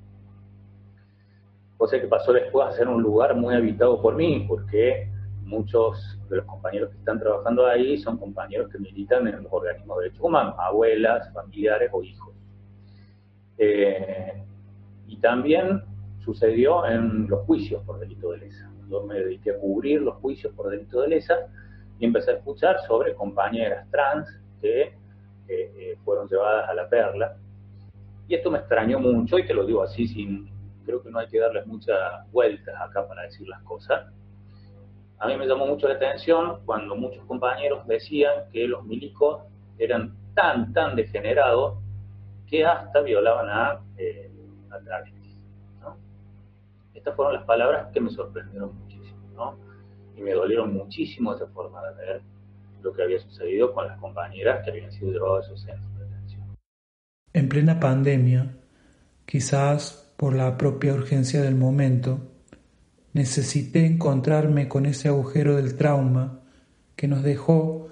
Cosa 1.77 1.99
que 1.99 2.07
pasó 2.07 2.33
después 2.33 2.67
a 2.67 2.71
ser 2.71 2.87
un 2.87 3.01
lugar 3.01 3.35
muy 3.35 3.55
habitado 3.55 4.01
por 4.01 4.15
mí, 4.15 4.45
porque 4.47 5.09
muchos 5.41 6.19
de 6.29 6.37
los 6.37 6.45
compañeros 6.45 6.89
que 6.91 6.97
están 6.97 7.19
trabajando 7.19 7.65
ahí 7.65 7.97
son 7.97 8.17
compañeros 8.17 8.69
que 8.71 8.79
militan 8.79 9.27
en 9.27 9.43
los 9.43 9.51
organismos 9.51 9.97
de 9.97 10.03
derechos 10.03 10.23
humanos, 10.23 10.55
abuelas, 10.57 11.31
familiares 11.33 11.89
o 11.91 12.03
hijos. 12.03 12.33
Eh, 13.57 14.43
y 15.07 15.17
también 15.17 15.83
sucedió 16.23 16.85
en 16.85 17.27
los 17.27 17.41
juicios 17.41 17.83
por 17.83 17.99
delito 17.99 18.31
de 18.31 18.39
lesa. 18.39 18.71
Yo 18.89 19.03
me 19.03 19.15
dediqué 19.15 19.51
a 19.51 19.57
cubrir 19.57 20.01
los 20.01 20.15
juicios 20.15 20.53
por 20.53 20.69
delito 20.69 21.01
de 21.01 21.09
lesa 21.09 21.35
y 21.99 22.05
empecé 22.05 22.31
a 22.31 22.35
escuchar 22.35 22.79
sobre 22.87 23.13
compañeras 23.13 23.89
trans 23.91 24.27
que 24.61 24.93
eh, 25.47 25.97
fueron 26.03 26.27
llevadas 26.27 26.69
a 26.69 26.73
la 26.73 26.89
perla. 26.89 27.37
Y 28.27 28.35
esto 28.35 28.49
me 28.49 28.59
extrañó 28.59 28.99
mucho, 28.99 29.37
y 29.37 29.45
te 29.45 29.53
lo 29.53 29.65
digo 29.65 29.83
así, 29.83 30.07
sin, 30.07 30.49
creo 30.85 31.03
que 31.03 31.09
no 31.09 31.19
hay 31.19 31.27
que 31.27 31.39
darles 31.39 31.67
muchas 31.67 31.97
vueltas 32.31 32.73
acá 32.79 33.07
para 33.07 33.23
decir 33.23 33.47
las 33.47 33.61
cosas. 33.63 34.11
A 35.19 35.27
mí 35.27 35.37
me 35.37 35.45
llamó 35.45 35.67
mucho 35.67 35.87
la 35.87 35.95
atención 35.95 36.59
cuando 36.65 36.95
muchos 36.95 37.23
compañeros 37.25 37.85
decían 37.87 38.49
que 38.51 38.67
los 38.67 38.83
milicos 38.83 39.43
eran 39.77 40.15
tan, 40.33 40.73
tan 40.73 40.95
degenerados 40.95 41.82
que 42.53 42.63
hasta 42.63 43.01
violaban 43.01 43.49
a, 43.49 43.79
eh, 43.97 44.29
a. 44.69 45.95
Estas 46.93 47.15
fueron 47.15 47.33
las 47.33 47.45
palabras 47.45 47.91
que 47.91 47.99
me 47.99 48.11
sorprendieron 48.11 48.77
muchísimo, 48.77 49.27
¿no? 49.33 49.57
Y 50.15 50.21
me 50.21 50.33
dolieron 50.33 50.71
muchísimo 50.71 51.33
esa 51.33 51.47
forma 51.47 51.81
de 51.81 51.95
ver 51.95 52.21
lo 52.83 52.93
que 52.93 53.01
había 53.01 53.19
sucedido 53.19 53.73
con 53.73 53.87
las 53.87 53.99
compañeras 53.99 54.63
que 54.63 54.69
habían 54.69 54.91
sido 54.91 55.35
a 55.35 55.39
esos 55.41 55.61
centros 55.61 55.97
de 55.97 56.05
detención. 56.05 56.43
En 57.33 57.49
plena 57.49 57.79
pandemia, 57.79 58.53
quizás 59.25 60.13
por 60.15 60.35
la 60.35 60.55
propia 60.55 60.93
urgencia 60.93 61.41
del 61.41 61.55
momento, 61.55 62.19
necesité 63.13 63.87
encontrarme 63.87 64.67
con 64.67 64.85
ese 64.85 65.07
agujero 65.07 65.55
del 65.55 65.75
trauma 65.75 66.41
que 66.95 67.07
nos 67.07 67.23
dejó 67.23 67.87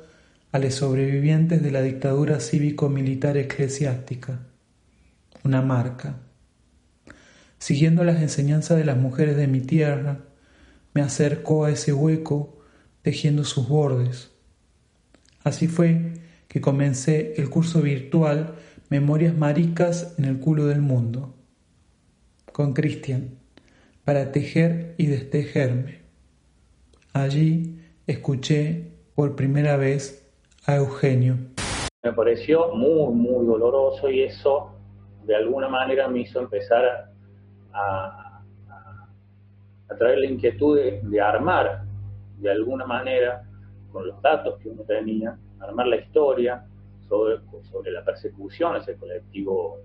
a 0.52 0.60
los 0.60 0.76
sobrevivientes 0.76 1.64
de 1.64 1.72
la 1.72 1.82
dictadura 1.82 2.40
cívico-militar 2.40 3.38
eclesiástica, 3.38 4.51
una 5.44 5.62
marca. 5.62 6.20
Siguiendo 7.58 8.04
las 8.04 8.22
enseñanzas 8.22 8.78
de 8.78 8.86
las 8.86 8.98
mujeres 8.98 9.38
de 9.38 9.48
mi 9.48 9.62
tierra, 9.62 10.20
me 10.94 11.02
acercó 11.02 11.66
a 11.66 11.72
ese 11.72 11.94
hueco 11.94 12.60
tejiendo 13.02 13.44
sus 13.44 13.68
bordes. 13.68 14.32
Así 15.44 15.68
fue 15.68 16.14
que 16.48 16.62
comencé 16.62 17.34
el 17.38 17.50
curso 17.50 17.82
virtual 17.82 18.56
Memorias 18.90 19.36
Maricas 19.36 20.16
en 20.18 20.26
el 20.26 20.40
culo 20.40 20.66
del 20.66 20.82
mundo, 20.82 21.34
con 22.52 22.74
Cristian, 22.74 23.40
para 24.04 24.32
tejer 24.32 24.96
y 24.98 25.06
destejerme. 25.06 26.00
Allí 27.14 27.80
escuché 28.08 28.92
por 29.16 29.36
primera 29.36 29.78
vez 29.78 30.28
a 30.66 30.76
Eugenio. 30.76 31.38
Me 32.04 32.12
pareció 32.12 32.74
muy, 32.76 33.14
muy 33.14 33.46
doloroso 33.46 34.10
y 34.10 34.24
eso 34.24 34.81
de 35.24 35.36
alguna 35.36 35.68
manera 35.68 36.08
me 36.08 36.20
hizo 36.20 36.40
empezar 36.40 37.10
a, 37.74 38.42
a, 39.90 39.96
traer 39.98 40.20
la 40.20 40.26
inquietud 40.26 40.78
de, 40.78 41.22
armar 41.22 41.84
de 42.38 42.50
alguna 42.50 42.86
manera, 42.86 43.44
con 43.92 44.08
los 44.08 44.22
datos 44.22 44.58
que 44.60 44.70
uno 44.70 44.84
tenía, 44.84 45.38
armar 45.60 45.88
la 45.88 45.98
historia 45.98 46.66
sobre, 47.08 47.40
sobre 47.70 47.92
la 47.92 48.04
persecución 48.04 48.78
ese 48.78 48.96
colectivo. 48.96 49.80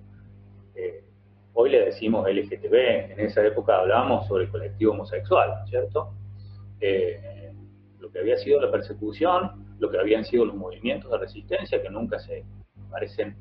Eh, 0.75 1.05
hoy 1.55 1.71
le 1.71 1.87
decimos 1.87 2.27
LGTB, 2.29 3.13
en 3.13 3.21
esa 3.21 3.45
época 3.45 3.79
hablábamos 3.79 4.27
sobre 4.29 4.45
el 4.45 4.51
colectivo 4.51 4.93
homosexual, 4.93 5.65
¿cierto? 5.69 6.13
Eh, 6.81 7.53
lo 7.99 8.11
que 8.11 8.21
había 8.21 8.37
sido 8.37 8.61
la 8.61 8.71
persecución 8.71 9.67
lo 9.79 9.91
que 9.91 9.99
habían 9.99 10.25
sido 10.25 10.45
los 10.45 10.57
movimientos 10.57 11.11
de 11.11 11.19
resistencia, 11.19 11.83
que 11.83 11.91
nunca 11.91 12.19
se 12.19 12.45
parecen 12.91 13.37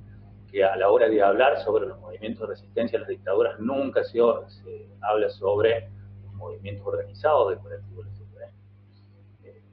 que 0.56 0.64
a 0.64 0.74
la 0.78 0.90
hora 0.90 1.10
de 1.10 1.22
hablar 1.22 1.62
sobre 1.66 1.86
los 1.86 2.00
movimientos 2.00 2.48
de 2.48 2.56
resistencia 2.56 2.98
a 2.98 3.02
las 3.02 3.10
dictaduras, 3.10 3.60
nunca 3.60 4.06
se, 4.06 4.22
habla 5.02 5.30
sobre 5.30 5.90
los 6.24 6.34
movimientos 6.34 6.88
organizados 6.88 7.50
del 7.50 7.60
colectivo 7.60 8.04
LGTB. 8.04 8.42
Eh, 9.44 9.64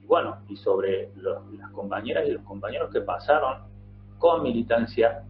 y 0.00 0.06
bueno, 0.06 0.38
y 0.48 0.56
sobre 0.56 1.10
las 1.16 1.70
compañeras 1.72 2.26
y 2.26 2.30
los 2.30 2.42
compañeros 2.44 2.90
que 2.90 3.02
pasaron 3.02 3.64
con 4.16 4.42
militancia 4.42 5.26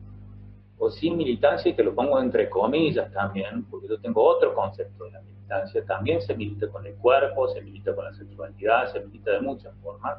o 0.78 0.88
sin 0.90 1.16
militancia, 1.16 1.72
y 1.72 1.74
que 1.74 1.82
lo 1.82 1.92
pongo 1.92 2.20
entre 2.20 2.48
comillas 2.48 3.12
también, 3.12 3.64
porque 3.64 3.88
yo 3.88 4.00
tengo 4.00 4.22
otro 4.22 4.54
concepto 4.54 5.06
de 5.06 5.11
la 5.11 5.22
militancia, 5.22 5.84
también 5.87 6.22
se 6.22 6.37
milita 6.37 6.68
con 6.68 6.87
el 6.87 6.94
cuerpo, 6.94 7.48
se 7.48 7.61
milita 7.62 7.96
con 7.96 8.04
la 8.04 8.14
sexualidad, 8.14 8.92
se 8.92 9.00
milita 9.00 9.32
de 9.32 9.40
muchas 9.40 9.74
formas 9.82 10.18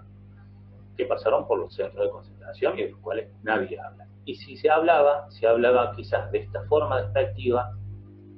que 0.98 1.06
pasaron 1.06 1.48
por 1.48 1.60
los 1.60 1.74
centros 1.74 2.04
de 2.04 2.12
concentración 2.12 2.78
y 2.78 2.84
de 2.84 2.90
los 2.90 3.00
cuales 3.00 3.30
nadie 3.42 3.80
habla. 3.80 4.11
Y 4.26 4.36
si 4.36 4.56
se 4.58 4.70
hablaba, 4.70 5.30
se 5.32 5.48
hablaba 5.48 5.94
quizás 5.96 6.32
de 6.32 6.40
esta 6.40 6.64
forma 6.66 7.02
despectiva 7.02 7.72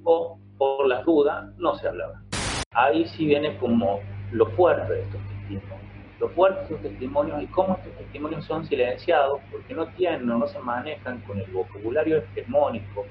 o 0.04 0.40
por 0.58 0.88
las 0.88 1.06
dudas 1.06 1.46
no 1.58 1.76
se 1.76 1.88
hablaba. 1.88 2.22
Ahí 2.72 3.06
sí 3.06 3.26
viene 3.26 3.58
como 3.58 4.00
lo 4.32 4.46
fuerte 4.52 4.92
de 4.94 5.02
estos 5.02 5.22
testimonios. 5.22 5.80
Lo 6.20 6.30
fuerte 6.30 6.58
de 6.58 6.64
estos 6.64 6.82
testimonios 6.82 7.44
y 7.44 7.48
cómo 7.48 7.76
estos 7.76 7.98
testimonios 7.98 8.46
son 8.46 8.66
silenciados 8.66 9.42
porque 9.52 9.74
no 9.74 9.88
tienen 9.90 10.30
o 10.30 10.38
no 10.38 10.48
se 10.48 10.60
manejan 10.60 11.22
con 11.22 11.40
el 11.40 11.52
vocabulario 11.52 12.18
hegemónico 12.18 13.06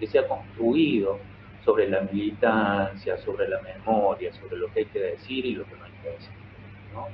que 0.00 0.06
se 0.06 0.18
ha 0.18 0.26
construido 0.26 1.18
sobre 1.64 1.88
la 1.88 2.00
militancia, 2.00 3.18
sobre 3.18 3.48
la 3.48 3.60
memoria, 3.60 4.32
sobre 4.32 4.56
lo 4.56 4.72
que 4.72 4.80
hay 4.80 4.86
que 4.86 5.00
decir 5.00 5.44
y 5.44 5.54
lo 5.54 5.64
que 5.64 5.76
no 5.76 5.84
hay 5.84 5.92
que 6.02 6.10
decir. 6.10 6.30
¿no? 6.94 7.06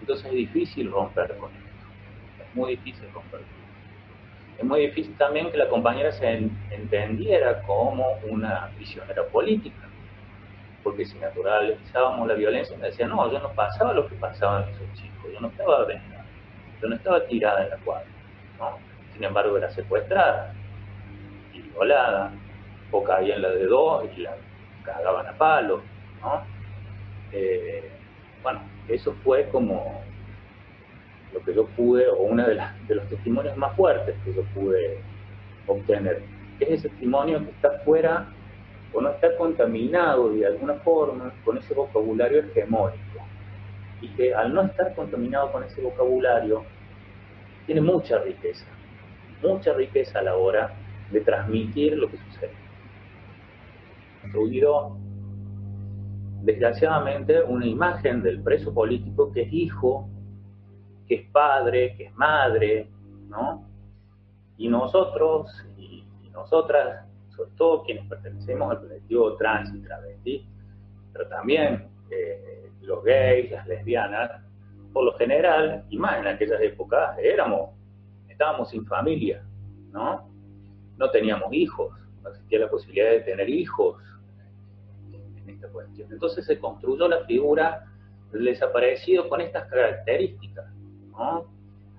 Entonces 0.00 0.26
es 0.26 0.32
difícil 0.32 0.90
romper 0.90 1.36
con 1.36 1.50
esto. 1.50 2.42
Es 2.42 2.54
muy 2.54 2.70
difícil 2.72 3.06
romper 3.12 3.40
con 3.40 3.48
esto. 3.48 3.65
Es 4.58 4.64
muy 4.64 4.80
difícil 4.80 5.14
también 5.18 5.50
que 5.50 5.58
la 5.58 5.68
compañera 5.68 6.10
se 6.12 6.50
entendiera 6.70 7.62
como 7.62 8.06
una 8.28 8.70
prisionera 8.76 9.22
política. 9.24 9.88
Porque 10.82 11.04
si 11.04 11.18
naturalizábamos 11.18 12.26
la 12.26 12.34
violencia, 12.34 12.76
me 12.78 12.86
decía, 12.86 13.06
no, 13.06 13.30
yo 13.30 13.38
no 13.40 13.52
pasaba 13.52 13.92
lo 13.92 14.08
que 14.08 14.14
pasaban 14.14 14.68
esos 14.70 14.92
chicos, 14.94 15.30
yo 15.32 15.40
no 15.40 15.48
estaba 15.48 15.84
vengada, 15.84 16.24
yo 16.80 16.88
no 16.88 16.94
estaba 16.94 17.26
tirada 17.26 17.64
en 17.64 17.70
la 17.70 17.76
cuadra. 17.78 18.06
¿no? 18.58 18.78
Sin 19.12 19.24
embargo, 19.24 19.58
era 19.58 19.68
secuestrada 19.70 20.54
y 21.52 21.60
violada, 21.60 22.32
o 22.92 23.02
caía 23.02 23.34
en 23.34 23.42
la 23.42 23.50
de 23.50 23.66
dos 23.66 24.04
y 24.16 24.20
la 24.22 24.36
cagaban 24.84 25.26
a 25.26 25.32
palo. 25.32 25.82
¿no? 26.22 26.42
Eh, 27.32 27.90
bueno, 28.42 28.60
eso 28.88 29.12
fue 29.24 29.48
como 29.48 30.00
lo 31.32 31.40
que 31.40 31.54
yo 31.54 31.66
pude, 31.68 32.08
o 32.08 32.22
uno 32.22 32.46
de, 32.46 32.60
de 32.88 32.94
los 32.94 33.08
testimonios 33.08 33.56
más 33.56 33.74
fuertes 33.76 34.14
que 34.24 34.34
yo 34.34 34.42
pude 34.54 35.00
obtener. 35.66 36.22
Es 36.60 36.70
ese 36.70 36.88
testimonio 36.88 37.44
que 37.44 37.50
está 37.50 37.70
fuera 37.84 38.28
o 38.92 39.00
no 39.00 39.10
está 39.10 39.36
contaminado 39.36 40.30
de 40.30 40.46
alguna 40.46 40.74
forma 40.74 41.32
con 41.44 41.58
ese 41.58 41.74
vocabulario 41.74 42.40
hegemónico. 42.40 43.02
Y 44.00 44.08
que 44.08 44.34
al 44.34 44.54
no 44.54 44.62
estar 44.62 44.94
contaminado 44.94 45.52
con 45.52 45.64
ese 45.64 45.80
vocabulario, 45.82 46.64
tiene 47.66 47.80
mucha 47.80 48.18
riqueza, 48.18 48.66
mucha 49.42 49.72
riqueza 49.74 50.20
a 50.20 50.22
la 50.22 50.36
hora 50.36 50.74
de 51.10 51.20
transmitir 51.20 51.96
lo 51.96 52.10
que 52.10 52.16
sucede. 52.18 52.52
Ruido 54.32 54.96
desgraciadamente 56.42 57.42
una 57.42 57.66
imagen 57.66 58.22
del 58.22 58.40
preso 58.40 58.72
político 58.72 59.32
que 59.32 59.42
es 59.42 59.52
hijo, 59.52 60.08
que 61.06 61.14
es 61.16 61.30
padre, 61.30 61.94
que 61.96 62.04
es 62.06 62.14
madre, 62.14 62.88
¿no? 63.28 63.66
Y 64.56 64.68
nosotros 64.68 65.50
y, 65.76 66.04
nosotras, 66.32 67.06
sobre 67.34 67.50
todo 67.52 67.82
quienes 67.82 68.06
pertenecemos 68.08 68.70
al 68.70 68.80
colectivo 68.80 69.36
trans 69.36 69.74
y 69.74 69.80
travesti, 69.80 70.46
pero 71.14 71.26
también 71.28 71.88
eh, 72.10 72.70
los 72.82 73.02
gays, 73.02 73.50
las 73.50 73.66
lesbianas, 73.66 74.42
por 74.92 75.04
lo 75.04 75.14
general, 75.14 75.86
y 75.88 75.96
más 75.96 76.18
en 76.18 76.26
aquellas 76.26 76.60
épocas, 76.60 77.16
éramos, 77.18 77.70
estábamos 78.28 78.68
sin 78.68 78.84
familia, 78.84 79.42
¿no? 79.92 80.28
No 80.98 81.10
teníamos 81.10 81.50
hijos, 81.52 81.98
no 82.22 82.28
existía 82.28 82.58
la 82.58 82.68
posibilidad 82.68 83.12
de 83.12 83.20
tener 83.20 83.48
hijos, 83.48 83.96
cuestión. 85.68 86.12
Entonces 86.12 86.44
se 86.44 86.58
construyó 86.58 87.08
la 87.08 87.24
figura 87.24 87.84
del 88.32 88.44
desaparecido 88.44 89.28
con 89.28 89.40
estas 89.40 89.68
características, 89.68 90.66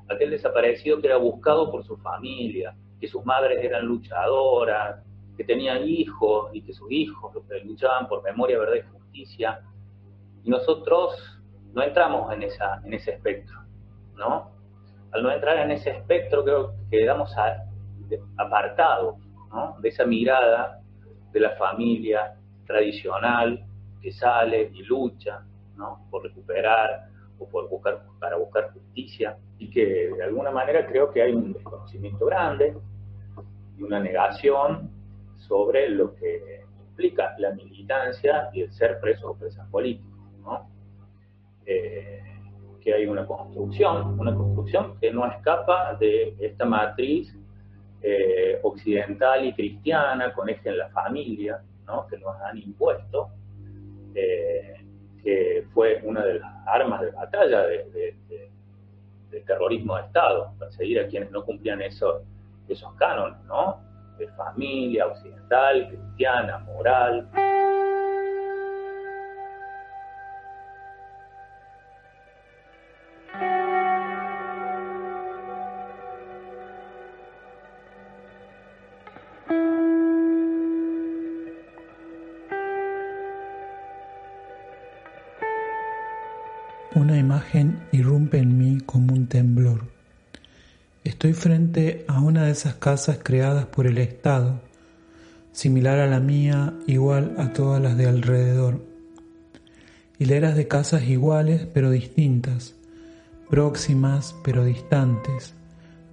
Aquel 0.09 0.29
desaparecido 0.31 1.01
que 1.01 1.07
era 1.07 1.17
buscado 1.17 1.69
por 1.71 1.83
su 1.83 1.97
familia, 1.97 2.75
que 2.99 3.07
sus 3.07 3.25
madres 3.25 3.63
eran 3.63 3.85
luchadoras, 3.85 5.03
que 5.35 5.43
tenían 5.43 5.83
hijos 5.87 6.49
y 6.53 6.61
que 6.61 6.73
sus 6.73 6.91
hijos 6.91 7.33
luchaban 7.63 8.07
por 8.07 8.23
memoria, 8.23 8.57
verdad 8.57 8.75
y 8.75 8.91
justicia. 8.91 9.61
Y 10.43 10.49
nosotros 10.49 11.41
no 11.73 11.83
entramos 11.83 12.33
en, 12.33 12.43
esa, 12.43 12.81
en 12.83 12.93
ese 12.93 13.11
espectro, 13.11 13.61
¿no? 14.15 14.51
Al 15.11 15.23
no 15.23 15.31
entrar 15.31 15.57
en 15.59 15.71
ese 15.71 15.91
espectro 15.91 16.43
creo 16.43 16.73
que 16.89 16.99
quedamos 16.99 17.33
apartados 18.37 19.15
de 19.79 19.89
esa 19.89 20.05
mirada 20.05 20.81
de 21.31 21.39
la 21.39 21.51
familia 21.51 22.35
tradicional 22.65 23.65
que 24.01 24.11
sale 24.11 24.71
y 24.73 24.83
lucha 24.83 25.43
¿no? 25.75 26.07
por 26.09 26.23
recuperar 26.23 27.09
o 27.39 27.47
por 27.47 27.69
buscar, 27.69 28.03
para 28.19 28.37
buscar 28.37 28.71
justicia 28.71 29.37
y 29.57 29.69
que 29.69 30.09
de 30.09 30.23
alguna 30.23 30.51
manera 30.51 30.85
creo 30.85 31.11
que 31.11 31.21
hay 31.21 31.33
un 31.33 31.53
desconocimiento 31.53 32.25
grande 32.25 32.75
y 33.77 33.83
una 33.83 33.99
negación 33.99 34.89
sobre 35.35 35.89
lo 35.89 36.15
que 36.15 36.65
implica 36.89 37.35
la 37.37 37.51
militancia 37.51 38.49
y 38.53 38.61
el 38.61 38.71
ser 38.71 38.99
preso 38.99 39.31
o 39.31 39.35
presa 39.35 39.67
político, 39.69 40.17
¿no? 40.41 40.69
Eh, 41.65 42.23
que 42.81 42.93
hay 42.93 43.05
una 43.05 43.25
construcción, 43.25 44.17
una 44.17 44.33
construcción 44.33 44.97
que 44.99 45.11
no 45.11 45.25
escapa 45.25 45.95
de 45.99 46.35
esta 46.39 46.63
matriz 46.65 47.35
eh, 48.01 48.59
occidental 48.63 49.45
y 49.45 49.53
cristiana 49.53 50.33
con 50.33 50.47
eje 50.47 50.69
en 50.69 50.77
la 50.77 50.89
familia, 50.89 51.61
¿no? 51.85 52.07
que 52.07 52.17
nos 52.17 52.39
han 52.41 52.57
impuesto, 52.57 53.29
eh, 54.15 54.76
que 55.23 55.65
fue 55.73 56.01
una 56.03 56.23
de 56.23 56.39
las 56.39 56.67
armas 56.67 57.01
de 57.01 57.11
batalla 57.11 57.63
de, 57.63 58.15
terrorismo 59.45 59.95
de 59.95 60.01
Estado, 60.01 60.51
perseguir 60.59 60.99
a 60.99 61.07
quienes 61.07 61.31
no 61.31 61.45
cumplían 61.45 61.81
esos, 61.81 62.21
esos 62.67 62.93
cánones, 62.95 63.39
¿no? 63.45 63.79
de 64.17 64.27
familia 64.29 65.07
occidental, 65.07 65.87
cristiana, 65.89 66.59
moral. 66.59 67.29
Irrumpe 87.91 88.37
en 88.37 88.57
mí 88.57 88.79
como 88.85 89.13
un 89.13 89.27
temblor. 89.27 89.85
Estoy 91.03 91.33
frente 91.33 92.05
a 92.07 92.21
una 92.21 92.45
de 92.45 92.51
esas 92.51 92.75
casas 92.75 93.19
creadas 93.23 93.65
por 93.65 93.87
el 93.87 93.97
Estado, 93.97 94.61
similar 95.51 95.99
a 95.99 96.07
la 96.07 96.19
mía, 96.19 96.73
igual 96.85 97.35
a 97.37 97.53
todas 97.53 97.81
las 97.81 97.97
de 97.97 98.07
alrededor. 98.07 98.83
Hileras 100.19 100.55
de 100.55 100.67
casas 100.67 101.03
iguales 101.03 101.67
pero 101.73 101.91
distintas, 101.91 102.75
próximas 103.49 104.35
pero 104.43 104.65
distantes, 104.65 105.53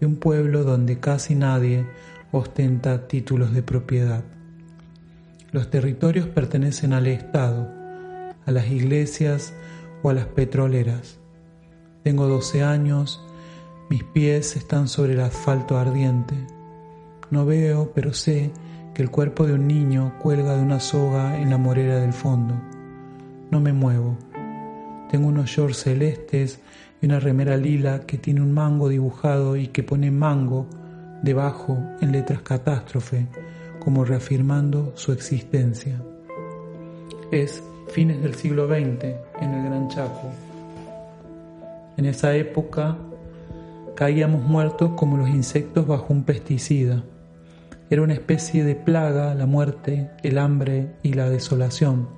de 0.00 0.06
un 0.06 0.16
pueblo 0.16 0.64
donde 0.64 1.00
casi 1.00 1.34
nadie 1.34 1.87
ostenta 2.32 3.08
títulos 3.08 3.52
de 3.52 3.62
propiedad. 3.62 4.24
Los 5.52 5.70
territorios 5.70 6.26
pertenecen 6.26 6.92
al 6.92 7.06
Estado, 7.06 7.68
a 8.46 8.50
las 8.50 8.68
iglesias, 8.70 9.54
o 10.04 10.10
a 10.10 10.14
las 10.14 10.26
petroleras. 10.26 11.18
Tengo 12.02 12.28
12 12.28 12.62
años, 12.62 13.24
mis 13.88 14.04
pies 14.04 14.54
están 14.54 14.86
sobre 14.86 15.14
el 15.14 15.20
asfalto 15.20 15.78
ardiente. 15.78 16.34
No 17.30 17.46
veo, 17.46 17.90
pero 17.94 18.12
sé 18.12 18.52
que 18.94 19.02
el 19.02 19.10
cuerpo 19.10 19.46
de 19.46 19.54
un 19.54 19.66
niño 19.66 20.12
cuelga 20.20 20.56
de 20.56 20.62
una 20.62 20.78
soga 20.78 21.40
en 21.40 21.48
la 21.48 21.56
morera 21.56 21.98
del 22.00 22.12
fondo. 22.12 22.54
No 23.50 23.60
me 23.60 23.72
muevo. 23.72 24.18
Tengo 25.10 25.28
unos 25.28 25.48
shorts 25.48 25.84
celestes 25.84 26.60
y 27.00 27.06
una 27.06 27.18
remera 27.18 27.56
lila 27.56 28.00
que 28.06 28.18
tiene 28.18 28.42
un 28.42 28.52
mango 28.52 28.90
dibujado 28.90 29.56
y 29.56 29.68
que 29.68 29.82
pone 29.82 30.10
mango 30.10 30.66
debajo 31.22 31.78
en 32.02 32.12
letras 32.12 32.42
catástrofe, 32.42 33.26
como 33.80 34.04
reafirmando 34.04 34.92
su 34.96 35.12
existencia. 35.12 35.98
Es 37.34 37.64
fines 37.88 38.22
del 38.22 38.36
siglo 38.36 38.68
XX 38.68 39.06
en 39.40 39.54
el 39.54 39.64
Gran 39.64 39.88
Chaco. 39.88 40.30
En 41.96 42.04
esa 42.04 42.36
época 42.36 42.96
caíamos 43.96 44.44
muertos 44.44 44.92
como 44.94 45.16
los 45.16 45.28
insectos 45.28 45.84
bajo 45.84 46.12
un 46.12 46.22
pesticida. 46.22 47.02
Era 47.90 48.02
una 48.02 48.12
especie 48.12 48.62
de 48.62 48.76
plaga 48.76 49.34
la 49.34 49.46
muerte, 49.46 50.12
el 50.22 50.38
hambre 50.38 50.94
y 51.02 51.14
la 51.14 51.28
desolación. 51.28 52.08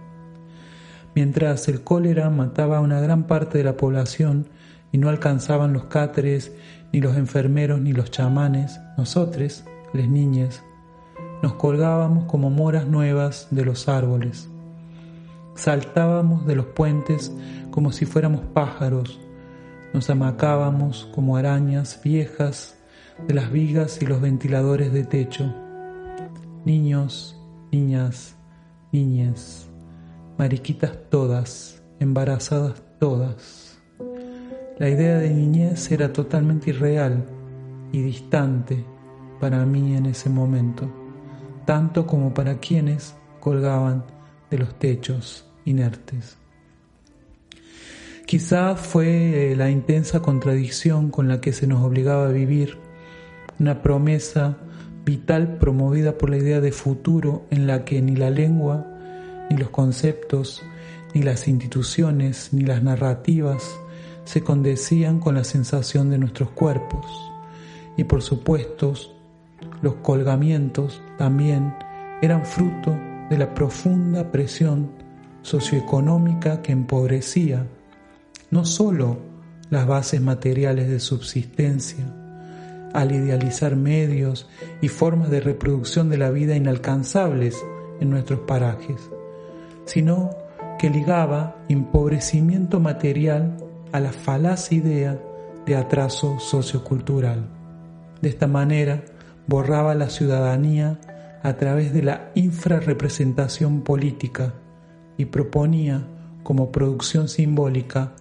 Mientras 1.15 1.67
el 1.69 1.83
cólera 1.83 2.29
mataba 2.29 2.77
a 2.77 2.83
una 2.83 3.01
gran 3.01 3.27
parte 3.27 3.57
de 3.57 3.65
la 3.65 3.79
población 3.79 4.51
y 4.93 4.99
no 4.99 5.09
alcanzaban 5.09 5.73
los 5.73 5.85
cáteres, 5.85 6.53
ni 6.93 7.01
los 7.01 7.17
enfermeros, 7.17 7.81
ni 7.81 7.95
los 7.95 8.11
chamanes, 8.11 8.79
nosotros, 8.99 9.65
les 9.95 10.11
niñas, 10.11 10.63
nos 11.43 11.55
colgábamos 11.55 12.27
como 12.27 12.51
moras 12.51 12.87
nuevas 12.87 13.49
de 13.51 13.65
los 13.65 13.89
árboles. 13.89 14.51
Saltábamos 15.57 16.47
de 16.47 16.55
los 16.55 16.67
puentes 16.67 17.33
como 17.71 17.91
si 17.91 18.05
fuéramos 18.05 18.43
pájaros, 18.53 19.19
nos 19.95 20.11
amacábamos 20.11 21.09
como 21.15 21.39
arañas 21.39 21.99
viejas 22.05 22.77
de 23.27 23.33
las 23.33 23.51
vigas 23.51 24.03
y 24.03 24.07
los 24.07 24.21
ventiladores 24.21 24.93
de 24.93 25.05
techo. 25.05 25.55
Niños, 26.67 27.41
niñas, 27.73 28.37
niñas, 28.93 29.71
mariquitas 30.37 30.93
todas, 31.09 31.83
embarazadas 32.01 32.83
todas. 33.01 33.79
La 34.79 34.91
idea 34.91 35.17
de 35.17 35.31
niñez 35.31 35.91
era 35.91 36.13
totalmente 36.13 36.69
irreal 36.69 37.25
y 37.93 38.03
distante 38.03 38.85
para 39.41 39.65
mí 39.65 39.97
en 39.97 40.05
ese 40.05 40.29
momento, 40.29 40.87
tanto 41.65 42.07
como 42.07 42.35
para 42.35 42.59
quienes 42.59 43.15
colgaban 43.41 44.05
de 44.51 44.59
los 44.59 44.79
techos 44.79 45.46
inertes. 45.67 46.39
Quizá 48.27 48.75
fue 48.75 49.53
eh, 49.53 49.57
la 49.57 49.71
intensa 49.71 50.21
contradicción 50.21 51.11
con 51.11 51.29
la 51.29 51.41
que 51.41 51.53
se 51.53 51.67
nos 51.67 51.85
obligaba 51.85 52.27
a 52.27 52.33
vivir, 52.33 52.79
una 53.61 53.83
promesa 53.83 54.57
vital 55.05 55.59
promovida 55.59 56.19
por 56.19 56.31
la 56.31 56.39
idea 56.39 56.61
de 56.61 56.73
futuro 56.73 57.47
en 57.51 57.67
la 57.67 57.85
que 57.85 58.03
ni 58.03 58.17
la 58.17 58.31
lengua, 58.31 58.85
ni 59.49 59.57
los 59.57 59.71
conceptos, 59.71 60.63
ni 61.15 61.23
las 61.23 61.47
instituciones, 61.47 62.53
ni 62.53 62.63
las 62.65 62.83
narrativas 62.83 63.79
se 64.25 64.43
condecían 64.43 65.21
con 65.21 65.37
la 65.37 65.45
sensación 65.45 66.11
de 66.11 66.19
nuestros 66.19 66.51
cuerpos. 66.51 67.07
Y 67.97 68.05
por 68.05 68.23
supuesto, 68.23 68.95
los 69.83 69.95
colgamientos 69.97 71.01
también 71.17 71.73
eran 72.23 72.45
fruto 72.45 72.99
de 73.31 73.39
la 73.39 73.55
profunda 73.55 74.33
presión 74.33 74.91
socioeconómica 75.47 76.61
que 76.61 76.73
empobrecía 76.73 77.69
no 78.51 78.65
sólo 78.65 79.19
las 79.71 79.87
bases 79.87 80.21
materiales 80.21 80.89
de 80.89 80.99
subsistencia, 80.99 82.05
al 82.93 83.13
idealizar 83.13 83.77
medios 83.77 84.49
y 84.81 84.89
formas 84.89 85.31
de 85.31 85.41
reproducción 85.41 86.11
de 86.11 86.19
la 86.19 86.31
vida 86.31 86.57
inalcanzables 86.57 87.65
en 88.01 88.11
nuestros 88.11 88.41
parajes, 88.41 88.97
sino 89.85 90.31
que 90.81 90.91
ligaba 90.91 91.65
empobrecimiento 91.69 92.81
material 92.81 93.57
a 93.93 94.01
la 94.01 94.13
falaz 94.13 94.73
idea 94.73 95.21
de 95.65 95.77
atraso 95.77 96.41
sociocultural. 96.41 97.47
De 98.21 98.31
esta 98.31 98.49
manera, 98.49 99.05
borraba 99.47 99.95
la 99.95 100.11
ciudadanía 100.11 100.99
a 101.45 101.53
través 101.55 101.93
de 101.93 102.03
la 102.03 102.33
infrarrepresentación 102.35 103.83
política 103.83 104.55
y 105.17 105.27
proponía 105.27 106.07
como 106.43 106.71
producción 106.71 107.29
simbólica 107.29 108.13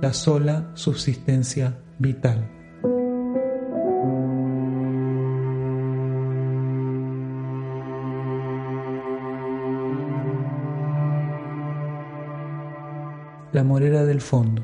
la 0.00 0.12
sola 0.12 0.70
subsistencia 0.74 1.78
vital. 1.98 2.50
La 13.52 13.64
morera 13.64 14.04
del 14.04 14.20
fondo. 14.20 14.62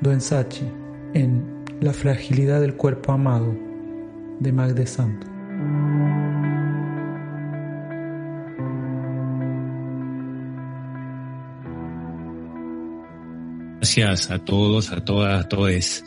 Don 0.00 0.20
Sachi 0.20 0.66
en 1.12 1.64
La 1.80 1.92
fragilidad 1.92 2.60
del 2.60 2.74
cuerpo 2.74 3.12
amado 3.12 3.54
de 4.38 4.52
Magde 4.52 4.86
Santo. 4.86 5.26
Gracias 13.90 14.30
a 14.30 14.38
todos, 14.38 14.92
a 14.92 15.04
todas, 15.04 15.46
a 15.46 15.48
todos. 15.48 16.04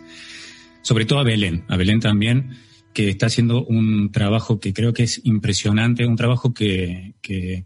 Sobre 0.84 1.04
todo 1.04 1.20
a 1.20 1.24
Belén, 1.26 1.66
a 1.68 1.76
Belén 1.76 2.00
también, 2.00 2.52
que 2.94 3.10
está 3.10 3.26
haciendo 3.26 3.66
un 3.66 4.10
trabajo 4.10 4.62
que 4.62 4.72
creo 4.72 4.94
que 4.94 5.04
es 5.04 5.20
impresionante, 5.26 6.08
un 6.08 6.16
trabajo 6.16 6.54
que, 6.54 7.16
que, 7.22 7.66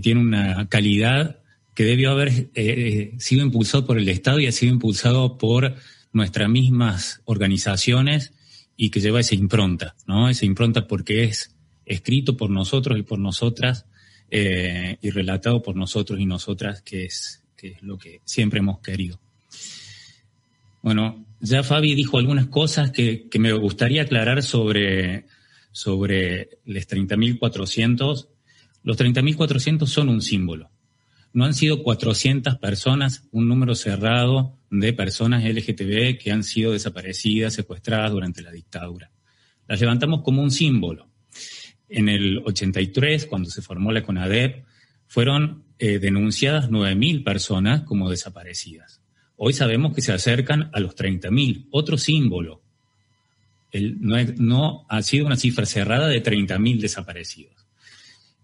tiene 0.00 0.22
una 0.22 0.70
calidad 0.70 1.40
que 1.74 1.84
debió 1.84 2.12
haber 2.12 2.28
eh, 2.28 2.48
eh, 2.54 3.12
sido 3.18 3.44
impulsado 3.44 3.84
por 3.84 3.98
el 3.98 4.08
Estado 4.08 4.40
y 4.40 4.46
ha 4.46 4.52
sido 4.52 4.72
impulsado 4.72 5.36
por 5.36 5.74
nuestras 6.14 6.48
mismas 6.48 7.20
organizaciones 7.26 8.32
y 8.74 8.88
que 8.88 9.00
lleva 9.00 9.20
esa 9.20 9.34
impronta, 9.34 9.96
¿no? 10.06 10.30
Esa 10.30 10.46
impronta 10.46 10.88
porque 10.88 11.24
es 11.24 11.54
escrito 11.84 12.38
por 12.38 12.48
nosotros 12.48 12.98
y 12.98 13.02
por 13.02 13.18
nosotras 13.18 13.84
eh, 14.30 14.96
y 15.02 15.10
relatado 15.10 15.62
por 15.62 15.76
nosotros 15.76 16.18
y 16.20 16.24
nosotras, 16.24 16.80
que 16.80 17.04
es 17.04 17.42
que 17.54 17.68
es 17.68 17.82
lo 17.82 17.98
que 17.98 18.20
siempre 18.24 18.60
hemos 18.60 18.80
querido. 18.80 19.18
Bueno, 20.86 21.26
ya 21.40 21.64
Fabi 21.64 21.96
dijo 21.96 22.16
algunas 22.16 22.46
cosas 22.46 22.92
que, 22.92 23.28
me 23.40 23.52
gustaría 23.52 24.02
aclarar 24.02 24.44
sobre, 24.44 25.26
sobre 25.72 26.60
los 26.64 26.88
30.400. 26.88 28.28
Los 28.84 28.96
30.400 28.96 29.84
son 29.86 30.10
un 30.10 30.22
símbolo. 30.22 30.70
no 31.32 31.44
han 31.44 31.54
sido 31.54 31.82
400 31.82 32.58
personas, 32.58 33.24
un 33.32 33.48
número 33.48 33.74
cerrado 33.74 34.60
de 34.70 34.92
personas 34.92 35.42
LGTB 35.42 36.18
que 36.18 36.30
han 36.30 36.44
sido 36.44 36.70
desaparecidas, 36.70 37.54
secuestradas 37.54 38.12
durante 38.12 38.42
la 38.42 38.52
dictadura. 38.52 39.10
Las 39.66 39.80
levantamos 39.80 40.22
como 40.22 40.40
un 40.40 40.52
símbolo. 40.52 41.10
En 41.88 42.08
el 42.08 42.38
83, 42.44 43.26
cuando 43.26 43.50
se 43.50 43.60
formó 43.60 43.90
la 43.90 44.04
CONADEP, 44.04 44.64
fueron 45.08 45.64
eh, 45.80 45.98
denunciadas 45.98 46.70
9.000 46.70 47.24
personas 47.24 47.82
como 47.82 48.08
desaparecidas. 48.08 49.02
Hoy 49.36 49.52
sabemos 49.52 49.94
que 49.94 50.00
se 50.00 50.12
acercan 50.12 50.70
a 50.72 50.80
los 50.80 50.96
30.000, 50.96 51.68
otro 51.70 51.98
símbolo. 51.98 52.62
no, 53.72 54.16
no, 54.38 54.86
ha 54.88 55.02
sido 55.02 55.26
una 55.26 55.36
cifra 55.36 55.66
cerrada 55.66 56.08
de 56.08 56.22
30.000 56.22 56.80
desaparecidos. 56.80 57.54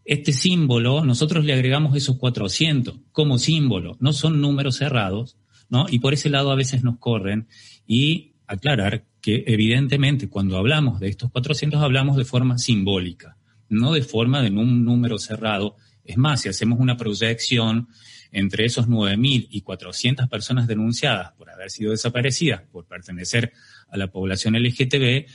Este 0.04 0.32
símbolo, 0.32 1.04
nosotros 1.04 1.44
le 1.44 1.52
agregamos 1.52 1.96
esos 1.96 2.18
400 2.18 2.96
como 3.12 3.38
símbolo, 3.38 3.96
no 4.00 4.12
son 4.12 4.40
números 4.40 4.76
cerrados, 4.76 5.36
¿no? 5.68 5.86
Y 5.88 6.00
por 6.00 6.12
ese 6.12 6.28
lado 6.28 6.50
a 6.50 6.56
veces 6.56 6.82
nos 6.82 6.98
corren 6.98 7.46
y 7.86 8.32
aclarar 8.46 9.04
que 9.20 9.44
evidentemente 9.46 10.28
cuando 10.28 10.58
hablamos 10.58 11.00
de 11.00 11.08
estos 11.08 11.30
400 11.30 11.80
hablamos 11.80 12.16
de 12.16 12.24
forma 12.24 12.58
simbólica, 12.58 13.36
no 13.68 13.92
de 13.92 14.02
forma 14.02 14.42
de 14.42 14.50
un 14.50 14.84
número 14.84 15.18
cerrado. 15.18 15.76
Es 16.04 16.16
más, 16.16 16.40
si 16.40 16.48
hacemos 16.48 16.80
una 16.80 16.96
proyección 16.96 17.88
entre 18.32 18.64
esos 18.64 18.88
9.000 18.88 19.48
y 19.50 19.60
400 19.60 20.28
personas 20.28 20.66
denunciadas 20.66 21.32
por 21.32 21.50
haber 21.50 21.70
sido 21.70 21.90
desaparecidas, 21.90 22.62
por 22.62 22.86
pertenecer 22.86 23.52
a 23.88 23.96
la 23.96 24.08
población 24.08 24.54
LGTB, 24.54 25.26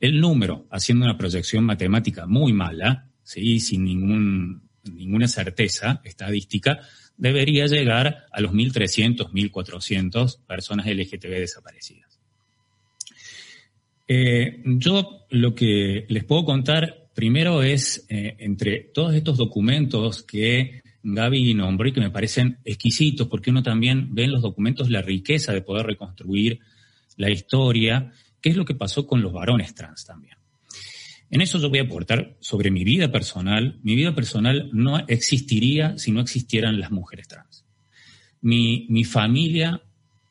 el 0.00 0.20
número, 0.20 0.66
haciendo 0.70 1.04
una 1.04 1.18
proyección 1.18 1.64
matemática 1.64 2.26
muy 2.26 2.52
mala, 2.52 3.08
¿sí? 3.22 3.60
sin 3.60 3.84
ninguna 3.84 5.28
certeza 5.28 6.00
estadística, 6.04 6.80
debería 7.16 7.66
llegar 7.66 8.26
a 8.30 8.40
los 8.40 8.52
1.300, 8.52 9.30
1.400 9.30 10.46
personas 10.46 10.86
LGTB 10.86 11.30
desaparecidas. 11.30 12.20
Eh, 14.08 14.62
yo 14.64 15.26
lo 15.30 15.54
que 15.54 16.06
les 16.08 16.24
puedo 16.24 16.44
contar 16.44 17.05
primero 17.16 17.62
es, 17.62 18.04
eh, 18.10 18.36
entre 18.40 18.90
todos 18.92 19.14
estos 19.14 19.38
documentos 19.38 20.22
que 20.22 20.82
Gaby 21.02 21.54
nombró 21.54 21.88
y 21.88 21.92
que 21.92 22.00
me 22.00 22.10
parecen 22.10 22.58
exquisitos, 22.62 23.26
porque 23.26 23.50
uno 23.50 23.62
también 23.62 24.14
ve 24.14 24.24
en 24.24 24.32
los 24.32 24.42
documentos 24.42 24.90
la 24.90 25.00
riqueza 25.00 25.54
de 25.54 25.62
poder 25.62 25.86
reconstruir 25.86 26.60
la 27.16 27.30
historia, 27.30 28.12
qué 28.42 28.50
es 28.50 28.56
lo 28.56 28.66
que 28.66 28.74
pasó 28.74 29.06
con 29.06 29.22
los 29.22 29.32
varones 29.32 29.74
trans 29.74 30.04
también. 30.04 30.36
En 31.30 31.40
eso 31.40 31.58
yo 31.58 31.70
voy 31.70 31.78
a 31.78 31.84
aportar 31.84 32.36
sobre 32.40 32.70
mi 32.70 32.84
vida 32.84 33.10
personal. 33.10 33.80
Mi 33.82 33.96
vida 33.96 34.14
personal 34.14 34.68
no 34.74 34.98
existiría 35.08 35.96
si 35.96 36.12
no 36.12 36.20
existieran 36.20 36.78
las 36.78 36.90
mujeres 36.90 37.28
trans. 37.28 37.64
Mi, 38.42 38.86
mi 38.90 39.04
familia 39.04 39.80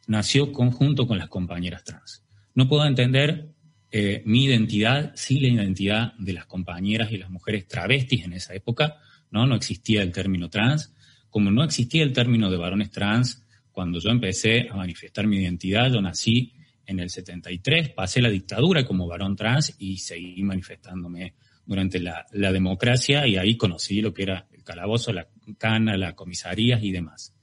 nació 0.06 0.52
conjunto 0.52 1.08
con 1.08 1.18
las 1.18 1.30
compañeras 1.30 1.84
trans. 1.84 2.24
No 2.54 2.70
puedo 2.70 2.86
entender 2.86 3.55
eh, 3.92 4.22
mi 4.26 4.46
identidad 4.46 5.14
sin 5.16 5.42
la 5.42 5.48
identidad 5.48 6.14
de 6.18 6.34
las 6.34 6.46
compañeras 6.46 7.12
y 7.12 7.18
las 7.18 7.30
mujeres 7.30 7.68
travestis 7.68 8.26
en 8.26 8.34
esa 8.34 8.54
época. 8.54 8.98
¿no? 9.32 9.46
no 9.46 9.56
existía 9.56 10.02
el 10.02 10.12
término 10.12 10.50
trans. 10.50 10.94
Como 11.30 11.52
no 11.52 11.64
existía 11.64 12.04
el 12.04 12.14
término 12.14 12.50
de 12.50 12.58
varones 12.58 12.92
trans, 12.92 13.44
cuando 13.72 14.00
yo 14.00 14.10
empecé 14.10 14.70
a 14.70 14.76
manifestar 14.76 15.28
mi 15.28 15.38
identidad, 15.38 15.92
yo 15.92 16.02
nací 16.02 16.54
en 16.86 17.00
el 17.00 17.10
73 17.10 17.90
pasé 17.90 18.22
la 18.22 18.30
dictadura 18.30 18.86
como 18.86 19.08
varón 19.08 19.36
trans 19.36 19.76
y 19.80 19.98
seguí 19.98 20.44
manifestándome 20.44 21.34
durante 21.66 22.00
la, 22.00 22.26
democracia 22.32 23.26
y 23.26 23.38
ahí 23.38 23.58
conocí 23.58 24.02
lo 24.02 24.14
que 24.14 24.24
era 24.24 24.48
el 24.52 24.64
calabozo, 24.64 25.12
la 25.12 25.28
cana, 25.58 25.98
las 25.98 26.14
comisarías 26.14 26.84
y 26.84 26.92
demás. 26.92 27.34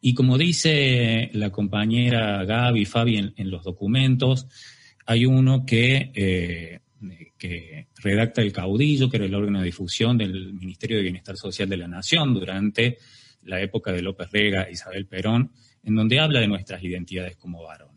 Y 0.00 0.14
como 0.14 0.36
dice 0.36 1.30
la 1.32 1.50
compañera 1.50 2.44
Gaby, 2.44 2.84
Fabi 2.84 3.16
en 3.16 3.50
los 3.50 3.64
documentos, 3.64 4.48
hay 5.06 5.26
uno 5.26 5.64
que, 5.64 6.10
eh, 6.14 6.80
que 7.38 7.88
redacta 8.02 8.42
el 8.42 8.52
caudillo, 8.52 9.08
que 9.10 9.16
era 9.16 9.26
el 9.26 9.34
órgano 9.34 9.60
de 9.60 9.66
difusión 9.66 10.18
del 10.18 10.54
Ministerio 10.54 10.96
de 10.96 11.02
Bienestar 11.04 11.36
Social 11.36 11.68
de 11.68 11.76
la 11.76 11.88
Nación 11.88 12.34
durante 12.34 12.98
la 13.44 13.60
época 13.60 13.92
de 13.92 14.02
López 14.02 14.30
Rega 14.30 14.62
e 14.64 14.72
Isabel 14.72 15.06
Perón, 15.06 15.52
en 15.82 15.96
donde 15.96 16.20
habla 16.20 16.40
de 16.40 16.48
nuestras 16.48 16.82
identidades 16.84 17.36
como 17.36 17.62
varón 17.62 17.92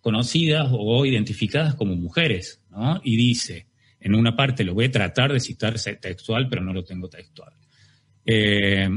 conocidas 0.00 0.68
o 0.72 1.04
identificadas 1.04 1.74
como 1.74 1.94
mujeres, 1.96 2.62
¿no? 2.70 3.00
Y 3.04 3.16
dice, 3.16 3.66
en 4.00 4.14
una 4.14 4.36
parte 4.36 4.64
lo 4.64 4.74
voy 4.74 4.86
a 4.86 4.90
tratar 4.90 5.32
de 5.32 5.40
citar 5.40 5.74
textual, 6.00 6.48
pero 6.48 6.62
no 6.62 6.72
lo 6.72 6.84
tengo 6.84 7.08
textual. 7.08 7.52
Eh, 8.24 8.88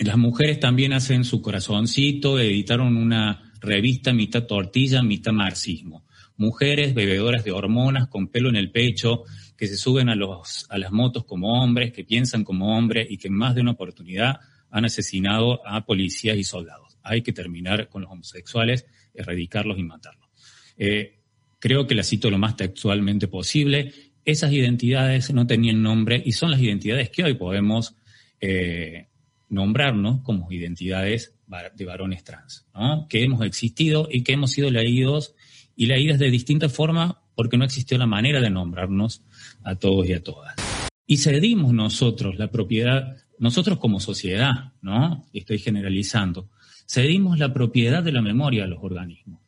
las 0.00 0.16
mujeres 0.16 0.60
también 0.60 0.92
hacen 0.92 1.24
su 1.24 1.40
corazoncito, 1.40 2.38
editaron 2.38 2.96
una 2.96 3.52
revista 3.60 4.12
mitad 4.12 4.44
tortilla, 4.44 5.02
mitad 5.02 5.32
marxismo. 5.32 6.04
Mujeres 6.40 6.94
bebedoras 6.94 7.44
de 7.44 7.52
hormonas 7.52 8.08
con 8.08 8.28
pelo 8.28 8.48
en 8.48 8.56
el 8.56 8.70
pecho, 8.70 9.24
que 9.58 9.66
se 9.66 9.76
suben 9.76 10.08
a, 10.08 10.14
los, 10.14 10.64
a 10.70 10.78
las 10.78 10.90
motos 10.90 11.26
como 11.26 11.62
hombres, 11.62 11.92
que 11.92 12.02
piensan 12.02 12.44
como 12.44 12.78
hombres 12.78 13.08
y 13.10 13.18
que 13.18 13.28
en 13.28 13.34
más 13.34 13.54
de 13.54 13.60
una 13.60 13.72
oportunidad 13.72 14.40
han 14.70 14.86
asesinado 14.86 15.60
a 15.66 15.84
policías 15.84 16.38
y 16.38 16.44
soldados. 16.44 16.96
Hay 17.02 17.20
que 17.20 17.34
terminar 17.34 17.90
con 17.90 18.00
los 18.00 18.10
homosexuales 18.10 18.86
erradicarlos 19.12 19.78
y 19.78 19.82
matarlos. 19.82 20.30
Eh, 20.78 21.18
creo 21.58 21.86
que 21.86 21.94
la 21.94 22.02
cito 22.02 22.30
lo 22.30 22.38
más 22.38 22.56
textualmente 22.56 23.28
posible. 23.28 23.92
Esas 24.24 24.50
identidades 24.50 25.34
no 25.34 25.46
tenían 25.46 25.82
nombre 25.82 26.22
y 26.24 26.32
son 26.32 26.52
las 26.52 26.60
identidades 26.60 27.10
que 27.10 27.22
hoy 27.22 27.34
podemos 27.34 27.96
eh, 28.40 29.08
nombrarnos 29.50 30.22
como 30.22 30.50
identidades 30.50 31.34
de 31.74 31.84
varones 31.84 32.24
trans, 32.24 32.66
que 33.10 33.24
hemos 33.24 33.44
existido 33.44 34.08
y 34.10 34.22
que 34.22 34.32
hemos 34.32 34.52
sido 34.52 34.70
leídos 34.70 35.34
y 35.80 35.86
leídas 35.86 36.18
de 36.18 36.30
distintas 36.30 36.70
formas 36.70 37.14
porque 37.34 37.56
no 37.56 37.64
existió 37.64 37.96
la 37.96 38.04
manera 38.04 38.42
de 38.42 38.50
nombrarnos 38.50 39.22
a 39.64 39.76
todos 39.76 40.06
y 40.06 40.12
a 40.12 40.22
todas. 40.22 40.54
Y 41.06 41.16
cedimos 41.16 41.72
nosotros 41.72 42.36
la 42.36 42.50
propiedad, 42.50 43.16
nosotros 43.38 43.78
como 43.78 43.98
sociedad, 43.98 44.74
¿no? 44.82 45.26
Estoy 45.32 45.58
generalizando, 45.58 46.50
cedimos 46.86 47.38
la 47.38 47.54
propiedad 47.54 48.02
de 48.02 48.12
la 48.12 48.20
memoria 48.20 48.64
a 48.64 48.66
los 48.66 48.80
organismos. 48.82 49.40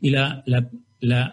Y 0.00 0.10
la, 0.10 0.42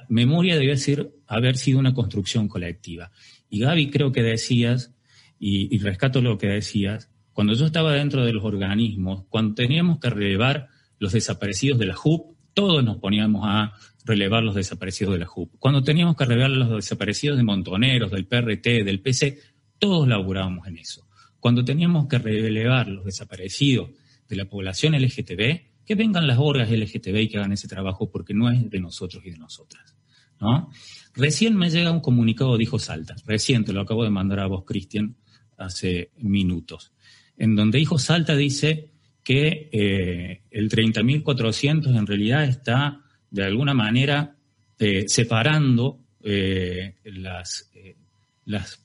memoria 0.09 0.59
debe 0.59 0.77
ser, 0.77 1.11
haber 1.25 1.57
sido 1.57 1.79
una 1.79 1.95
construcción 1.95 2.47
colectiva. 2.47 3.09
Y 3.49 3.61
Gaby, 3.61 3.89
creo 3.89 4.11
que 4.11 4.21
decías, 4.21 4.93
y, 5.39 5.75
rescato 5.79 6.21
lo 6.21 6.37
que 6.37 6.49
decías, 6.49 7.09
cuando 7.33 7.53
yo 7.53 7.65
estaba 7.65 7.93
dentro 7.93 8.23
de 8.23 8.33
los 8.33 8.43
organismos, 8.43 9.23
cuando 9.27 9.55
teníamos 9.55 9.97
que 9.97 10.11
relevar 10.11 10.67
los 10.99 11.13
desaparecidos 11.13 11.79
de 11.79 11.87
la 11.87 11.95
JUP, 11.95 12.34
todos 12.55 12.83
nos 12.83 12.97
poníamos 12.97 13.43
a 13.45 13.73
relevar 14.05 14.41
los 14.41 14.55
desaparecidos 14.55 15.13
de 15.13 15.19
la 15.19 15.25
JUP. 15.25 15.55
Cuando 15.59 15.83
teníamos 15.83 16.15
que 16.15 16.25
relevar 16.25 16.51
los 16.51 16.69
desaparecidos 16.69 17.37
de 17.37 17.43
Montoneros, 17.43 18.09
del 18.09 18.25
PRT, 18.25 18.83
del 18.83 19.01
PC, 19.01 19.37
todos 19.77 20.07
laburábamos 20.07 20.65
en 20.67 20.77
eso. 20.77 21.05
Cuando 21.39 21.63
teníamos 21.63 22.07
que 22.07 22.17
relevar 22.17 22.87
los 22.87 23.05
desaparecidos 23.05 23.89
de 24.27 24.35
la 24.37 24.45
población 24.45 24.93
LGTB, 24.93 25.85
que 25.85 25.95
vengan 25.95 26.25
las 26.25 26.39
orgas 26.39 26.71
LGTB 26.71 27.17
y 27.17 27.27
que 27.27 27.37
hagan 27.37 27.51
ese 27.51 27.67
trabajo 27.67 28.09
porque 28.09 28.33
no 28.33 28.49
es 28.49 28.69
de 28.69 28.79
nosotros 28.79 29.23
y 29.25 29.31
de 29.31 29.37
nosotras. 29.37 29.95
¿no? 30.39 30.71
Recién 31.13 31.55
me 31.55 31.69
llega 31.69 31.91
un 31.91 31.99
comunicado, 31.99 32.57
dijo 32.57 32.79
Salta, 32.79 33.15
recién 33.25 33.65
te 33.65 33.73
lo 33.73 33.81
acabo 33.81 34.03
de 34.03 34.09
mandar 34.09 34.39
a 34.39 34.47
vos, 34.47 34.63
Cristian, 34.65 35.17
hace 35.57 36.11
minutos, 36.17 36.93
en 37.37 37.55
donde 37.55 37.79
Hijo 37.79 37.99
Salta 37.99 38.35
dice 38.35 38.94
que 39.25 39.69
eh, 39.71 40.43
el 40.51 40.69
30.400 40.69 41.97
en 41.97 42.05
realidad 42.05 42.43
está 42.43 43.01
de 43.31 43.43
alguna 43.43 43.73
manera 43.73 44.37
eh, 44.77 45.05
separando 45.07 45.99
eh, 46.21 46.93
las, 47.05 47.71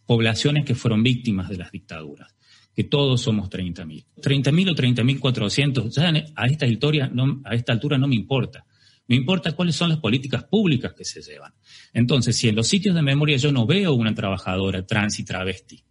poblaciones 0.07 0.65
que 0.65 0.75
fueron 0.75 1.03
víctimas 1.03 1.51
de 1.51 1.59
las 1.59 1.71
dictaduras 1.71 2.35
que 2.75 2.85
todos 2.85 3.21
somos 3.21 3.51
30.000. 3.51 4.07
30.000 4.17 4.71
o 4.71 4.75
30.400, 4.75 5.91
ya 5.91 6.13
a 6.35 6.47
esta, 6.47 6.67
historia 6.67 7.11
no, 7.13 7.43
a 7.45 7.55
esta 7.55 7.73
altura 7.73 7.99
no 7.99 8.09
me 8.09 8.15
importa. 8.15 8.65
Me 9.09 9.17
importa 9.17 9.53
cuáles 9.53 9.77
son 9.77 9.91
las 9.91 9.99
políticas 9.99 10.45
públicas 10.45 10.95
que 10.95 11.05
se 11.05 11.21
llevan. 11.21 11.53
Entonces, 11.93 12.37
si 12.37 12.49
en 12.49 12.55
los 12.55 12.69
sitios 12.69 12.95
de 12.95 13.03
memoria 13.03 13.37
yo 13.37 13.53
no 13.53 13.67
veo 13.67 13.93
una 13.93 14.15
trabajadora 14.15 14.87
trans 14.87 15.19
y 15.19 15.25
travesti, 15.25 15.83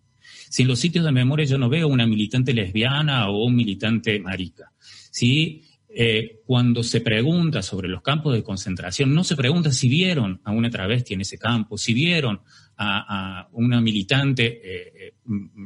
si 0.49 0.63
en 0.63 0.67
los 0.67 0.79
sitios 0.79 1.05
de 1.05 1.12
memoria 1.12 1.45
yo 1.45 1.57
no 1.57 1.69
veo 1.69 1.88
una 1.88 2.05
militante 2.05 2.53
lesbiana 2.53 3.29
o 3.29 3.45
un 3.45 3.55
militante 3.55 4.19
marica, 4.19 4.71
si 5.12 5.63
eh, 5.88 6.41
cuando 6.45 6.83
se 6.83 7.01
pregunta 7.01 7.62
sobre 7.62 7.88
los 7.88 8.01
campos 8.01 8.33
de 8.33 8.43
concentración, 8.43 9.13
no 9.13 9.23
se 9.23 9.35
pregunta 9.35 9.71
si 9.71 9.88
vieron 9.88 10.41
a 10.43 10.51
una 10.51 10.69
travesti 10.69 11.13
en 11.13 11.21
ese 11.21 11.38
campo, 11.38 11.77
si 11.77 11.93
vieron 11.93 12.41
a, 12.77 13.47
una 13.53 13.81
militante 13.81 14.45
eh, 14.45 14.93
eh, 14.95 15.13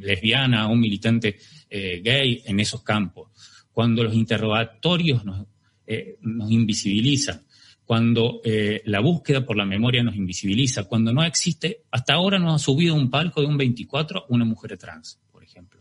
lesbiana, 0.00 0.62
a 0.62 0.66
un 0.66 0.80
militante 0.80 1.38
eh, 1.70 2.00
gay 2.02 2.42
en 2.44 2.58
esos 2.60 2.82
campos, 2.82 3.30
cuando 3.72 4.02
los 4.02 4.14
interrogatorios 4.14 5.24
nos 5.24 6.50
invisibilizan, 6.50 7.42
cuando 7.84 8.40
la 8.84 9.00
búsqueda 9.00 9.44
por 9.44 9.56
la 9.56 9.64
memoria 9.64 10.02
nos 10.02 10.16
invisibiliza, 10.16 10.84
cuando 10.84 11.12
no 11.12 11.22
existe, 11.22 11.82
hasta 11.90 12.14
ahora 12.14 12.38
no 12.38 12.54
ha 12.54 12.58
subido 12.58 12.94
un 12.94 13.10
palco 13.10 13.40
de 13.40 13.46
un 13.46 13.56
24 13.56 14.26
una 14.28 14.44
mujer 14.44 14.76
trans, 14.78 15.20
por 15.30 15.44
ejemplo. 15.44 15.80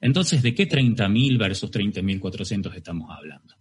Entonces, 0.00 0.42
¿de 0.42 0.54
qué 0.54 0.68
30.000 0.68 1.38
versus 1.38 1.70
30.400 1.70 2.74
estamos 2.74 3.10
hablando? 3.10 3.54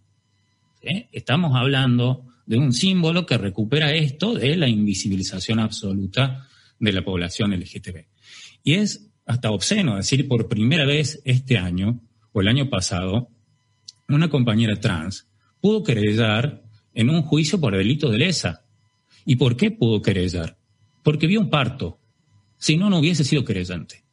Estamos 1.12 1.56
hablando 1.56 2.26
de 2.46 2.58
un 2.58 2.74
símbolo 2.74 3.26
que 3.26 3.38
recupera 3.38 3.94
esto 3.94 4.34
de 4.34 4.58
la 4.58 4.68
invisibilización 4.68 5.60
absoluta 5.60 6.48
de 6.80 6.92
la 6.92 7.04
población 7.04 7.52
LGTB. 7.52 8.06
Y 8.64 8.74
es 8.74 9.12
hasta 9.26 9.52
obsceno 9.52 9.96
decir 9.96 10.28
por 10.28 10.48
primera 10.48 10.86
vez 10.86 11.22
este 11.24 11.58
año 11.58 12.02
o 12.34 12.42
el 12.42 12.48
año 12.48 12.70
pasado, 12.70 13.30
una 14.08 14.30
compañera 14.30 14.80
trans 14.80 15.28
pudo 15.60 15.84
querellar 15.84 16.64
en 16.94 17.10
un 17.10 17.22
juicio 17.24 17.60
por 17.60 17.76
delito 17.76 18.10
de 18.10 18.18
lesa. 18.18 18.64
¿Y 19.26 19.36
por 19.36 19.56
qué 19.56 19.72
pudo 19.72 20.02
querellar? 20.02 20.58
Porque 21.04 21.28
vio 21.28 21.40
un 21.40 21.50
parto. 21.50 21.98
Si 22.58 22.78
no, 22.78 22.90
no 22.90 23.00
hubiese 23.00 23.24
sido 23.24 23.44
querellante. 23.44 24.04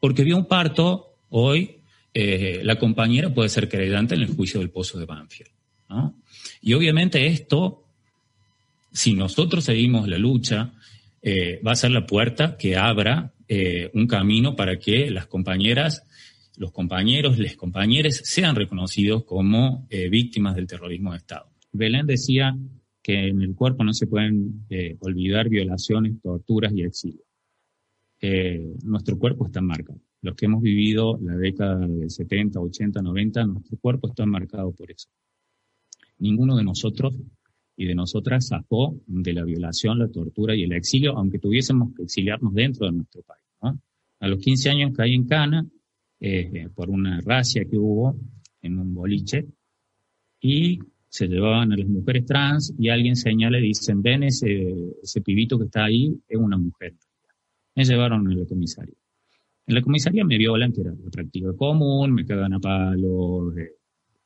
Porque 0.00 0.24
vio 0.24 0.36
un 0.36 0.46
parto, 0.46 1.14
hoy 1.30 1.78
eh, 2.14 2.60
la 2.62 2.78
compañera 2.78 3.32
puede 3.32 3.48
ser 3.48 3.68
querellante 3.68 4.14
en 4.14 4.22
el 4.22 4.34
juicio 4.34 4.60
del 4.60 4.70
pozo 4.70 4.98
de 4.98 5.06
Banfield. 5.06 5.50
Y 6.60 6.74
obviamente 6.74 7.26
esto, 7.26 7.84
si 8.92 9.14
nosotros 9.14 9.64
seguimos 9.64 10.06
la 10.08 10.18
lucha, 10.18 10.72
eh, 11.22 11.60
va 11.66 11.72
a 11.72 11.76
ser 11.76 11.90
la 11.90 12.06
puerta 12.06 12.56
que 12.56 12.76
abra 12.76 13.32
eh, 13.48 13.90
un 13.94 14.06
camino 14.06 14.54
para 14.54 14.78
que 14.78 15.10
las 15.10 15.26
compañeras, 15.26 16.04
los 16.58 16.72
compañeros, 16.72 17.38
les 17.38 17.56
compañeros 17.56 18.20
sean 18.24 18.54
reconocidos 18.54 19.24
como 19.24 19.86
víctimas 20.10 20.54
del 20.54 20.66
terrorismo 20.66 21.12
de 21.12 21.18
Estado. 21.18 21.48
Belén 21.72 22.06
decía 22.06 22.56
que 23.02 23.28
en 23.28 23.40
el 23.40 23.54
cuerpo 23.54 23.84
no 23.84 23.92
se 23.92 24.06
pueden 24.06 24.66
olvidar 25.00 25.48
violaciones, 25.48 26.20
torturas 26.20 26.72
y 26.74 26.82
exilio. 26.82 27.24
nuestro 28.82 29.18
cuerpo 29.18 29.46
está 29.46 29.60
marcado 29.60 30.00
los 30.20 30.34
que 30.34 30.46
hemos 30.46 30.62
vivido 30.62 31.18
la 31.22 31.36
década 31.36 31.78
del 31.86 32.10
70, 32.10 32.58
80, 32.60 33.02
90, 33.02 33.44
nuestro 33.44 33.78
cuerpo 33.78 34.08
está 34.08 34.26
marcado 34.26 34.72
por 34.72 34.90
eso. 34.90 35.08
Ninguno 36.18 36.56
de 36.56 36.64
nosotros 36.64 37.14
y 37.76 37.86
de 37.86 37.94
nosotras 37.94 38.48
sacó 38.48 39.00
de 39.06 39.32
la 39.32 39.44
violación, 39.44 40.00
la 40.00 40.08
tortura 40.08 40.56
y 40.56 40.64
el 40.64 40.72
exilio, 40.72 41.16
aunque 41.16 41.38
tuviésemos 41.38 41.94
que 41.94 42.02
exiliarnos 42.02 42.52
dentro 42.52 42.86
de 42.86 42.92
nuestro 42.92 43.22
país. 43.22 43.44
A 44.20 44.26
los 44.26 44.40
15 44.40 44.70
años 44.70 44.92
caí 44.96 45.14
en 45.14 45.26
Cana 45.28 45.64
eh, 46.20 46.68
por 46.74 46.90
una 46.90 47.20
racia 47.20 47.64
que 47.64 47.78
hubo 47.78 48.16
en 48.62 48.78
un 48.78 48.94
boliche 48.94 49.46
y 50.40 50.78
se 51.08 51.26
llevaban 51.26 51.72
a 51.72 51.76
las 51.76 51.88
mujeres 51.88 52.26
trans 52.26 52.74
y 52.78 52.88
alguien 52.88 53.16
señala 53.16 53.58
y 53.58 53.68
dicen, 53.68 54.02
ven 54.02 54.24
ese, 54.24 54.92
ese 55.02 55.20
pibito 55.20 55.58
que 55.58 55.64
está 55.64 55.84
ahí, 55.84 56.14
es 56.28 56.38
una 56.38 56.58
mujer. 56.58 56.94
Me 57.74 57.84
llevaron 57.84 58.26
a 58.28 58.34
la 58.34 58.44
comisaría. 58.46 58.94
En 59.66 59.74
la 59.74 59.82
comisaría 59.82 60.24
me 60.24 60.38
violan, 60.38 60.72
que 60.72 60.80
era 60.80 60.92
la 60.92 61.10
práctica 61.10 61.52
común, 61.54 62.12
me 62.12 62.26
cagan 62.26 62.54
a 62.54 62.58
palos, 62.58 63.56
eh, 63.56 63.72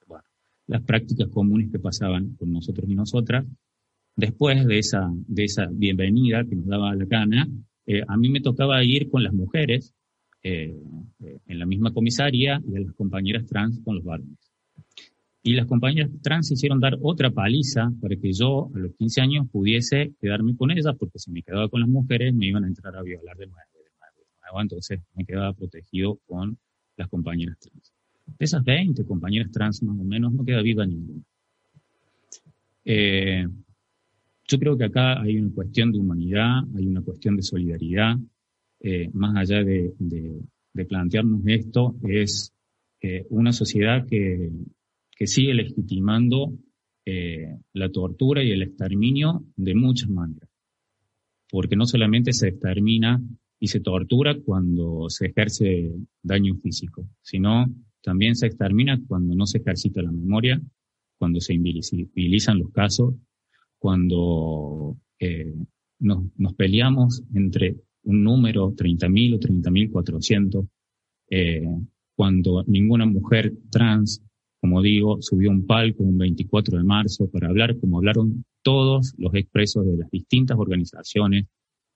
bueno, 0.06 0.24
las 0.66 0.82
prácticas 0.82 1.28
comunes 1.28 1.70
que 1.70 1.78
pasaban 1.78 2.34
con 2.36 2.52
nosotros 2.52 2.88
y 2.88 2.94
nosotras. 2.94 3.44
Después 4.16 4.66
de 4.66 4.78
esa, 4.78 5.10
de 5.12 5.44
esa 5.44 5.66
bienvenida 5.72 6.44
que 6.44 6.56
nos 6.56 6.66
daba 6.66 6.94
la 6.94 7.06
cana, 7.06 7.48
eh, 7.86 8.02
a 8.06 8.16
mí 8.16 8.28
me 8.28 8.40
tocaba 8.40 8.82
ir 8.84 9.10
con 9.10 9.22
las 9.22 9.32
mujeres 9.32 9.94
eh, 10.42 10.76
en 11.46 11.58
la 11.58 11.66
misma 11.66 11.92
comisaría 11.92 12.60
y 12.66 12.76
a 12.76 12.80
las 12.80 12.94
compañeras 12.94 13.46
trans 13.46 13.80
con 13.84 13.96
los 13.96 14.04
varones. 14.04 14.38
Y 15.44 15.54
las 15.54 15.66
compañeras 15.66 16.10
trans 16.22 16.50
hicieron 16.52 16.78
dar 16.78 16.96
otra 17.00 17.30
paliza 17.30 17.90
para 18.00 18.16
que 18.16 18.32
yo 18.32 18.70
a 18.74 18.78
los 18.78 18.94
15 18.94 19.20
años 19.20 19.46
pudiese 19.50 20.12
quedarme 20.20 20.56
con 20.56 20.70
ellas, 20.70 20.94
porque 20.98 21.18
si 21.18 21.32
me 21.32 21.42
quedaba 21.42 21.68
con 21.68 21.80
las 21.80 21.88
mujeres 21.88 22.32
me 22.34 22.46
iban 22.46 22.64
a 22.64 22.68
entrar 22.68 22.96
a 22.96 23.02
violar 23.02 23.36
de 23.36 23.46
nuevo 23.46 23.72
entonces 24.60 25.00
me 25.14 25.24
quedaba 25.24 25.52
protegido 25.54 26.18
con 26.26 26.58
las 26.96 27.08
compañeras 27.08 27.58
trans. 27.58 27.92
De 28.26 28.44
esas 28.44 28.62
20 28.64 29.04
compañeras 29.04 29.50
trans 29.50 29.82
más 29.82 29.98
o 29.98 30.04
menos 30.04 30.32
no 30.32 30.44
queda 30.44 30.62
viva 30.62 30.86
ninguna. 30.86 31.22
Eh, 32.84 33.46
yo 34.48 34.58
creo 34.58 34.76
que 34.76 34.84
acá 34.84 35.20
hay 35.20 35.38
una 35.38 35.54
cuestión 35.54 35.92
de 35.92 35.98
humanidad, 35.98 36.62
hay 36.76 36.86
una 36.86 37.00
cuestión 37.00 37.36
de 37.36 37.42
solidaridad, 37.42 38.16
eh, 38.82 39.08
más 39.12 39.36
allá 39.36 39.62
de, 39.64 39.92
plantearnos 40.88 41.42
esto, 41.46 41.96
es 42.02 42.52
eh, 43.00 43.26
una 43.30 43.52
sociedad 43.52 44.06
que, 44.06 44.50
que 45.16 45.26
sigue 45.26 45.54
legitimando 45.54 46.52
la 47.72 47.88
tortura 47.90 48.44
y 48.44 48.52
el 48.52 48.62
exterminio 48.62 49.44
de 49.56 49.74
muchas 49.74 50.08
maneras. 50.08 50.48
Porque 51.50 51.74
no 51.74 51.84
solamente 51.84 52.32
se 52.32 52.48
extermina 52.48 53.20
y 53.58 53.66
se 53.66 53.80
tortura 53.80 54.36
cuando 54.40 55.08
se 55.08 55.26
ejerce 55.26 55.92
daño 56.22 56.54
físico, 56.62 57.08
sino 57.22 57.66
también 58.02 58.34
se 58.34 58.46
extermina 58.46 59.00
cuando 59.06 59.34
no 59.34 59.46
se 59.46 59.58
ejercita 59.58 60.02
la 60.02 60.10
memoria, 60.10 60.60
cuando 61.16 61.40
se 61.40 61.54
invisibilizan 61.54 62.58
los 62.58 62.72
casos, 62.72 63.14
cuando 63.78 64.96
eh, 65.20 65.54
nos, 66.00 66.54
peleamos 66.56 67.22
entre 67.34 67.76
un 68.04 68.22
número 68.22 68.72
30.000 68.72 69.34
o 69.34 69.38
30.400, 69.38 70.68
eh, 71.30 71.66
cuando 72.14 72.64
ninguna 72.66 73.06
mujer 73.06 73.52
trans, 73.70 74.22
como 74.60 74.82
digo, 74.82 75.20
subió 75.20 75.50
un 75.50 75.66
palco 75.66 76.02
un 76.02 76.18
24 76.18 76.78
de 76.78 76.84
marzo 76.84 77.28
para 77.30 77.48
hablar 77.48 77.78
como 77.78 77.98
hablaron 77.98 78.44
todos 78.62 79.14
los 79.18 79.34
expresos 79.34 79.86
de 79.86 79.96
las 79.96 80.10
distintas 80.10 80.58
organizaciones 80.58 81.46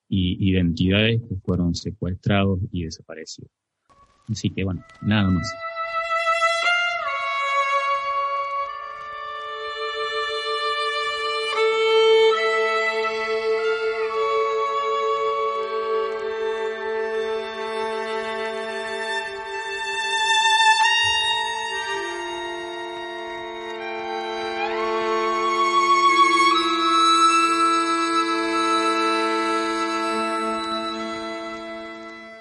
y 0.08 0.50
identidades 0.50 1.20
que 1.22 1.36
fueron 1.36 1.74
secuestrados 1.74 2.60
y 2.72 2.84
desaparecidos. 2.84 3.50
Así 4.28 4.50
que 4.50 4.64
bueno, 4.64 4.82
nada 5.02 5.30
más. 5.30 5.75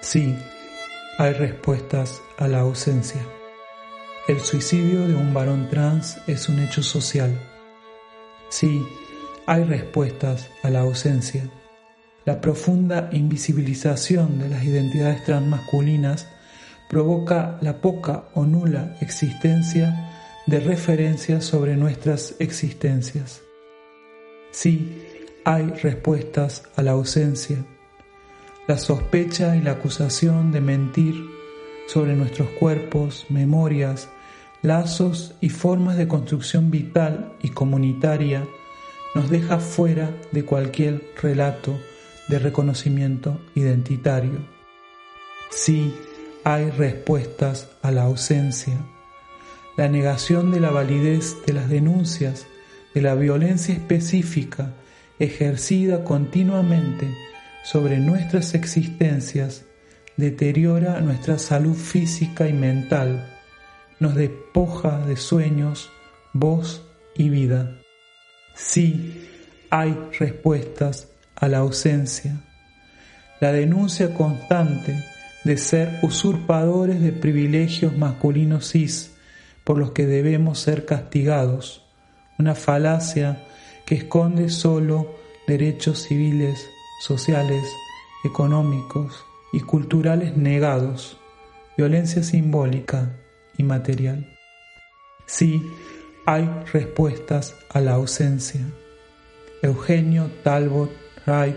Sí, 0.08 0.36
hay 1.18 1.32
respuestas 1.32 2.22
a 2.38 2.46
la 2.46 2.60
ausencia. 2.60 3.20
El 4.28 4.38
suicidio 4.38 5.08
de 5.08 5.16
un 5.16 5.34
varón 5.34 5.68
trans 5.68 6.18
es 6.28 6.48
un 6.48 6.60
hecho 6.60 6.80
social. 6.80 7.36
Sí, 8.48 8.86
hay 9.46 9.64
respuestas 9.64 10.48
a 10.62 10.70
la 10.70 10.82
ausencia. 10.82 11.50
La 12.24 12.40
profunda 12.40 13.10
invisibilización 13.10 14.38
de 14.38 14.48
las 14.48 14.62
identidades 14.62 15.24
transmasculinas 15.24 16.28
provoca 16.88 17.58
la 17.60 17.80
poca 17.80 18.28
o 18.34 18.44
nula 18.44 18.96
existencia 19.00 20.12
de 20.46 20.60
referencias 20.60 21.44
sobre 21.44 21.76
nuestras 21.76 22.36
existencias. 22.38 23.42
Sí, 24.52 25.02
hay 25.44 25.64
respuestas 25.66 26.62
a 26.76 26.82
la 26.82 26.92
ausencia 26.92 27.56
la 28.66 28.78
sospecha 28.78 29.56
y 29.56 29.62
la 29.62 29.72
acusación 29.72 30.50
de 30.50 30.60
mentir 30.60 31.14
sobre 31.86 32.16
nuestros 32.16 32.48
cuerpos, 32.50 33.26
memorias, 33.28 34.08
lazos 34.62 35.34
y 35.40 35.50
formas 35.50 35.96
de 35.96 36.08
construcción 36.08 36.70
vital 36.70 37.32
y 37.42 37.50
comunitaria 37.50 38.44
nos 39.14 39.30
deja 39.30 39.58
fuera 39.58 40.10
de 40.32 40.44
cualquier 40.44 41.12
relato 41.22 41.78
de 42.28 42.40
reconocimiento 42.40 43.40
identitario. 43.54 44.44
Sí, 45.50 45.94
hay 46.42 46.70
respuestas 46.70 47.68
a 47.82 47.92
la 47.92 48.02
ausencia, 48.02 48.78
la 49.76 49.88
negación 49.88 50.50
de 50.50 50.60
la 50.60 50.70
validez 50.70 51.36
de 51.46 51.52
las 51.52 51.68
denuncias 51.68 52.46
de 52.94 53.02
la 53.02 53.14
violencia 53.14 53.74
específica 53.74 54.72
ejercida 55.18 56.02
continuamente 56.02 57.14
sobre 57.66 57.98
nuestras 57.98 58.54
existencias 58.54 59.64
deteriora 60.16 61.00
nuestra 61.00 61.36
salud 61.36 61.74
física 61.74 62.46
y 62.46 62.52
mental, 62.52 63.28
nos 63.98 64.14
despoja 64.14 65.04
de 65.04 65.16
sueños, 65.16 65.90
voz 66.32 66.86
y 67.16 67.28
vida. 67.28 67.76
Sí, 68.54 69.28
hay 69.68 69.98
respuestas 70.16 71.08
a 71.34 71.48
la 71.48 71.58
ausencia. 71.58 72.40
La 73.40 73.50
denuncia 73.50 74.14
constante 74.14 75.04
de 75.42 75.56
ser 75.56 75.98
usurpadores 76.02 77.00
de 77.00 77.10
privilegios 77.10 77.98
masculinos 77.98 78.70
cis 78.70 79.10
por 79.64 79.76
los 79.76 79.90
que 79.90 80.06
debemos 80.06 80.60
ser 80.60 80.84
castigados, 80.84 81.84
una 82.38 82.54
falacia 82.54 83.42
que 83.86 83.96
esconde 83.96 84.50
solo 84.50 85.16
derechos 85.48 86.04
civiles 86.04 86.68
sociales, 87.00 87.64
económicos 88.24 89.24
y 89.52 89.60
culturales 89.60 90.36
negados, 90.36 91.18
violencia 91.76 92.22
simbólica 92.22 93.16
y 93.56 93.62
material. 93.62 94.26
Sí, 95.26 95.62
hay 96.24 96.48
respuestas 96.72 97.54
a 97.70 97.80
la 97.80 97.94
ausencia. 97.94 98.60
Eugenio 99.62 100.30
Talbot 100.42 100.90
Wright, 101.26 101.56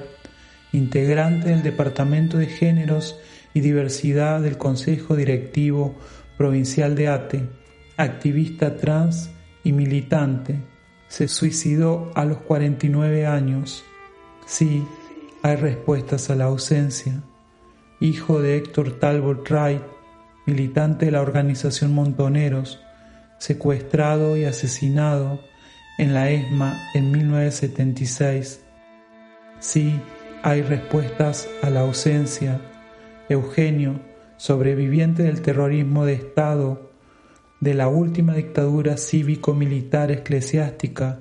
integrante 0.71 1.49
del 1.49 1.63
Departamento 1.63 2.37
de 2.37 2.47
Géneros 2.47 3.19
y 3.53 3.61
Diversidad 3.61 4.41
del 4.41 4.57
Consejo 4.57 5.15
Directivo 5.15 5.95
Provincial 6.37 6.95
de 6.95 7.07
ATE, 7.07 7.49
activista 7.97 8.77
trans 8.77 9.29
y 9.63 9.73
militante, 9.73 10.59
se 11.07 11.27
suicidó 11.27 12.11
a 12.15 12.23
los 12.23 12.37
49 12.37 13.25
años. 13.25 13.83
Sí, 14.45 14.85
hay 15.41 15.55
respuestas 15.55 16.29
a 16.29 16.35
la 16.35 16.45
ausencia. 16.45 17.23
Hijo 17.99 18.41
de 18.41 18.57
Héctor 18.57 18.99
Talbot 18.99 19.49
Wright, 19.49 19.81
militante 20.45 21.05
de 21.05 21.11
la 21.11 21.21
organización 21.21 21.93
Montoneros, 21.93 22.81
secuestrado 23.37 24.35
y 24.37 24.45
asesinado 24.45 25.39
en 25.97 26.13
la 26.13 26.29
ESMA 26.29 26.77
en 26.93 27.11
1976. 27.11 28.61
Sí, 29.59 29.99
hay 30.43 30.61
respuestas 30.61 31.47
a 31.61 31.69
la 31.69 31.81
ausencia. 31.81 32.61
Eugenio, 33.29 33.99
sobreviviente 34.37 35.23
del 35.23 35.41
terrorismo 35.41 36.05
de 36.05 36.13
Estado, 36.13 36.91
de 37.59 37.73
la 37.73 37.89
última 37.89 38.33
dictadura 38.33 38.97
cívico-militar 38.97 40.11
eclesiástica, 40.11 41.19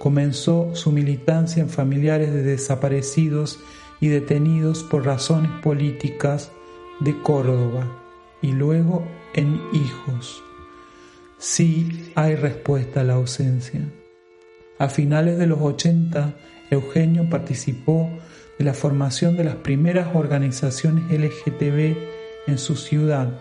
comenzó 0.00 0.74
su 0.74 0.92
militancia 0.92 1.62
en 1.62 1.68
familiares 1.68 2.32
de 2.32 2.42
desaparecidos 2.42 3.60
y 4.00 4.08
detenidos 4.08 4.82
por 4.82 5.04
razones 5.04 5.50
políticas 5.62 6.50
de 7.00 7.20
Córdoba 7.20 7.86
y 8.40 8.52
luego 8.52 9.06
en 9.34 9.60
hijos. 9.74 10.42
Sí 11.36 12.10
hay 12.14 12.34
respuesta 12.34 13.02
a 13.02 13.04
la 13.04 13.12
ausencia. 13.12 13.82
A 14.78 14.88
finales 14.88 15.36
de 15.38 15.46
los 15.46 15.60
80, 15.60 16.34
Eugenio 16.70 17.28
participó 17.28 18.08
de 18.58 18.64
la 18.64 18.72
formación 18.72 19.36
de 19.36 19.44
las 19.44 19.56
primeras 19.56 20.16
organizaciones 20.16 21.04
LGTB 21.10 21.94
en 22.46 22.56
su 22.56 22.74
ciudad, 22.74 23.38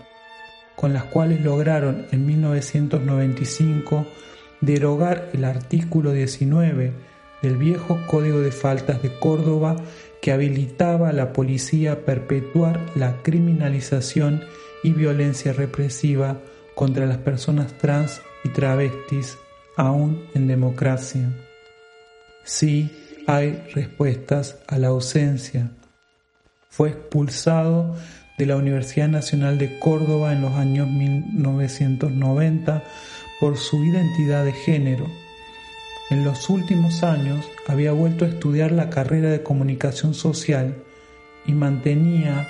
con 0.76 0.92
las 0.92 1.06
cuales 1.06 1.40
lograron 1.40 2.08
en 2.12 2.26
1995 2.26 4.06
derogar 4.62 5.30
el 5.34 5.46
artículo 5.46 6.12
19 6.12 6.94
del 7.42 7.58
viejo 7.58 8.00
Código 8.08 8.42
de 8.42 8.52
Faltas 8.52 9.02
de 9.02 9.18
Córdoba 9.20 9.78
que 10.22 10.32
habilitaba 10.32 11.10
a 11.10 11.14
la 11.14 11.32
policía 11.32 11.94
a 11.94 12.00
perpetuar 12.00 12.80
la 12.96 13.22
criminalización 13.24 14.44
y 14.84 14.92
violencia 14.92 15.54
represiva 15.54 16.38
contra 16.76 17.06
las 17.06 17.18
personas 17.18 17.74
trans 17.78 18.22
y 18.44 18.50
travestis 18.50 19.38
aún 19.76 20.24
en 20.34 20.48
democracia. 20.48 21.30
Sí 22.44 22.92
hay 23.28 23.64
respuestas 23.74 24.58
a 24.68 24.78
la 24.78 24.88
ausencia. 24.88 25.72
Fue 26.70 26.90
expulsado 26.90 27.96
de 28.38 28.46
la 28.46 28.56
Universidad 28.56 29.08
Nacional 29.08 29.58
de 29.58 29.80
Córdoba 29.80 30.34
en 30.34 30.42
los 30.42 30.54
años 30.54 30.88
1990 30.88 32.84
por 33.40 33.58
su 33.58 33.84
identidad 33.84 34.46
de 34.46 34.54
género. 34.54 35.06
En 36.10 36.24
los 36.24 36.50
últimos 36.50 37.04
años 37.04 37.50
había 37.68 37.92
vuelto 37.92 38.26
a 38.26 38.30
estudiar 38.30 38.72
la 38.72 38.90
carrera 38.90 39.30
de 39.30 39.44
comunicación 39.44 40.14
social 40.14 40.84
y 41.46 41.54
mantenía 41.54 42.48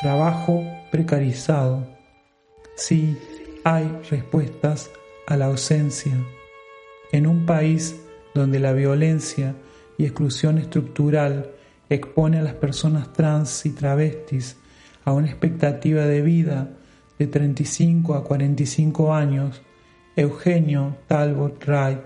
trabajo 0.00 0.64
precarizado. 0.90 1.86
Sí, 2.76 3.16
hay 3.64 3.90
respuestas 4.10 4.90
a 5.26 5.36
la 5.36 5.46
ausencia. 5.46 6.14
En 7.12 7.26
un 7.26 7.46
país 7.46 7.96
donde 8.34 8.58
la 8.58 8.72
violencia 8.72 9.54
y 9.98 10.04
exclusión 10.04 10.58
estructural 10.58 11.50
expone 11.90 12.38
a 12.38 12.42
las 12.42 12.54
personas 12.54 13.12
trans 13.12 13.66
y 13.66 13.70
travestis 13.70 14.56
a 15.04 15.12
una 15.12 15.28
expectativa 15.28 16.06
de 16.06 16.22
vida 16.22 16.70
de 17.18 17.26
35 17.26 18.14
a 18.14 18.24
45 18.24 19.14
años, 19.14 19.60
Eugenio 20.18 20.96
Talbot 21.06 21.64
Wright 21.64 22.00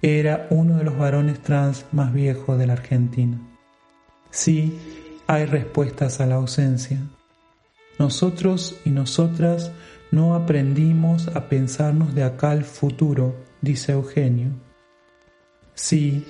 era 0.00 0.46
uno 0.48 0.78
de 0.78 0.84
los 0.84 0.96
varones 0.96 1.42
trans 1.42 1.84
más 1.92 2.10
viejos 2.10 2.58
de 2.58 2.66
la 2.66 2.72
Argentina. 2.72 3.38
Sí, 4.30 4.78
hay 5.26 5.44
respuestas 5.44 6.22
a 6.22 6.26
la 6.26 6.36
ausencia. 6.36 6.98
Nosotros 7.98 8.80
y 8.86 8.90
nosotras 8.90 9.72
no 10.10 10.34
aprendimos 10.34 11.28
a 11.28 11.50
pensarnos 11.50 12.14
de 12.14 12.22
acá 12.22 12.52
al 12.52 12.64
futuro, 12.64 13.36
dice 13.60 13.92
Eugenio. 13.92 14.52
Sí, 15.74 16.26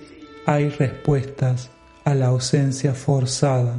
hay 0.46 0.68
respuestas 0.68 1.70
a 2.02 2.16
la 2.16 2.26
ausencia 2.26 2.92
forzada. 2.92 3.76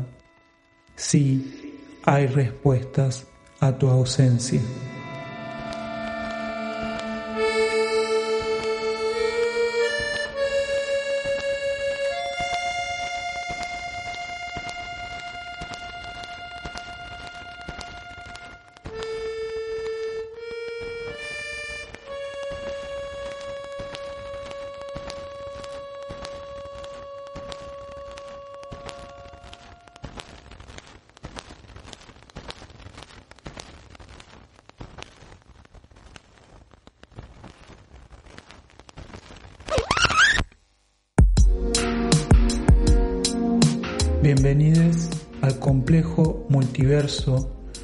Sí, 0.95 1.83
hay 2.05 2.27
respuestas 2.27 3.27
a 3.59 3.77
tu 3.77 3.89
ausencia. 3.89 4.61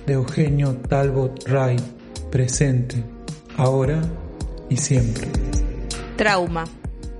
De 0.06 0.14
Eugenio 0.14 0.78
Talbot 0.88 1.44
Wright, 1.50 1.82
presente, 2.32 3.04
ahora 3.58 4.02
y 4.70 4.78
siempre. 4.78 5.28
Trauma, 6.16 6.64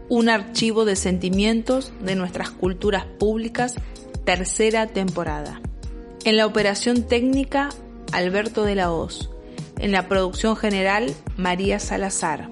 un 0.08 0.30
archivo 0.30 0.86
de 0.86 0.95
sentimientos 0.95 1.91
de 2.01 2.16
nuestras 2.16 2.49
culturas 2.49 3.03
públicas, 3.20 3.76
tercera 4.24 4.88
temporada. 4.88 5.62
En 6.24 6.38
la 6.38 6.45
operación 6.45 7.03
técnica, 7.03 7.70
Alberto 8.14 8.64
de 8.64 8.76
la 8.76 8.91
Hoz. 8.91 9.30
En 9.78 9.91
la 9.91 10.08
producción 10.08 10.55
general, 10.55 11.14
María 11.36 11.80
Salazar. 11.80 12.49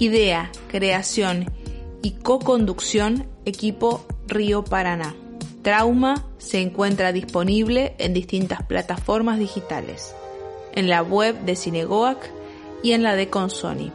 Idea, 0.00 0.50
creación 0.68 1.46
y 2.02 2.12
co-conducción, 2.12 3.28
equipo 3.44 4.04
Río 4.26 4.64
Paraná. 4.64 5.14
Trauma 5.62 6.26
se 6.40 6.60
encuentra 6.60 7.12
disponible 7.12 7.94
en 7.98 8.14
distintas 8.14 8.64
plataformas 8.64 9.38
digitales, 9.38 10.16
en 10.72 10.88
la 10.88 11.02
web 11.02 11.38
de 11.42 11.54
Cinegoac 11.54 12.32
y 12.82 12.92
en 12.92 13.02
la 13.02 13.14
de 13.14 13.28
Consoni 13.28 13.92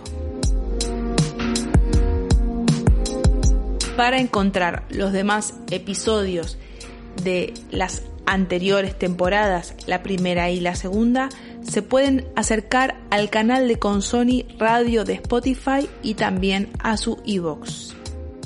Para 3.95 4.19
encontrar 4.19 4.85
los 4.89 5.11
demás 5.11 5.55
episodios 5.71 6.57
de 7.23 7.55
las 7.71 8.03
anteriores 8.27 8.99
temporadas, 8.99 9.73
la 9.87 10.03
primera 10.03 10.51
y 10.51 10.59
la 10.59 10.75
segunda, 10.75 11.29
se 11.63 11.81
pueden 11.81 12.27
acercar 12.35 12.99
al 13.09 13.31
canal 13.31 13.67
de 13.67 13.79
Consoni 13.79 14.45
Radio 14.59 15.03
de 15.03 15.13
Spotify 15.13 15.89
y 16.03 16.13
también 16.13 16.69
a 16.79 16.97
su 16.97 17.19
iVoox. 17.25 17.95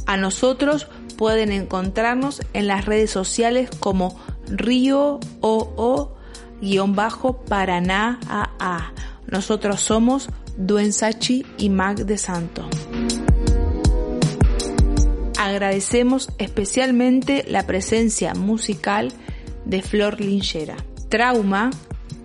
A 0.06 0.16
nosotros 0.18 0.88
pueden 1.18 1.52
encontrarnos 1.52 2.42
en 2.54 2.68
las 2.68 2.86
redes 2.86 3.12
sociales 3.12 3.70
como 3.80 4.18
Río 4.48 5.20
o 5.42 6.16
Paraná 7.50 8.20
AA. 8.30 8.94
Nosotros 9.28 9.82
somos 9.82 10.30
Duensachi 10.58 11.46
y 11.58 11.70
Mag 11.70 12.06
de 12.06 12.18
Santo. 12.18 12.68
Agradecemos 15.40 16.30
especialmente 16.38 17.46
la 17.48 17.66
presencia 17.66 18.36
musical 18.36 19.12
de 19.66 19.82
Flor 19.82 20.20
Linchera. 20.20 20.78
Trauma 21.09 21.72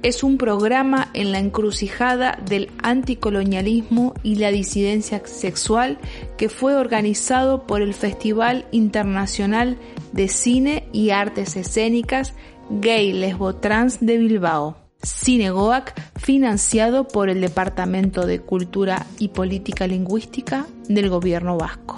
es 0.02 0.22
un 0.22 0.38
programa 0.38 1.08
en 1.14 1.32
la 1.32 1.38
encrucijada 1.38 2.38
del 2.48 2.70
anticolonialismo 2.82 4.14
y 4.22 4.36
la 4.36 4.50
disidencia 4.50 5.20
sexual 5.24 5.98
que 6.36 6.48
fue 6.48 6.76
organizado 6.76 7.66
por 7.66 7.82
el 7.82 7.94
Festival 7.94 8.66
Internacional 8.70 9.78
de 10.12 10.28
Cine 10.28 10.88
y 10.92 11.10
Artes 11.10 11.56
Escénicas 11.56 12.34
Gay 12.70 13.12
Lesbo 13.12 13.56
Trans 13.56 13.98
de 14.00 14.18
Bilbao. 14.18 14.76
Cinegoac, 15.04 15.94
financiado 16.18 17.06
por 17.06 17.28
el 17.28 17.40
Departamento 17.40 18.26
de 18.26 18.40
Cultura 18.40 19.06
y 19.18 19.28
Política 19.28 19.86
Lingüística 19.86 20.66
del 20.88 21.10
Gobierno 21.10 21.56
Vasco. 21.56 21.96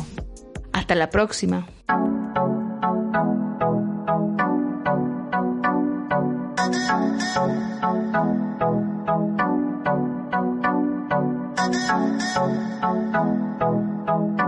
Hasta 0.73 0.95
la 0.95 1.09
próxima. 1.09 1.67
Thank 6.59 6.75
you. 14.41 14.48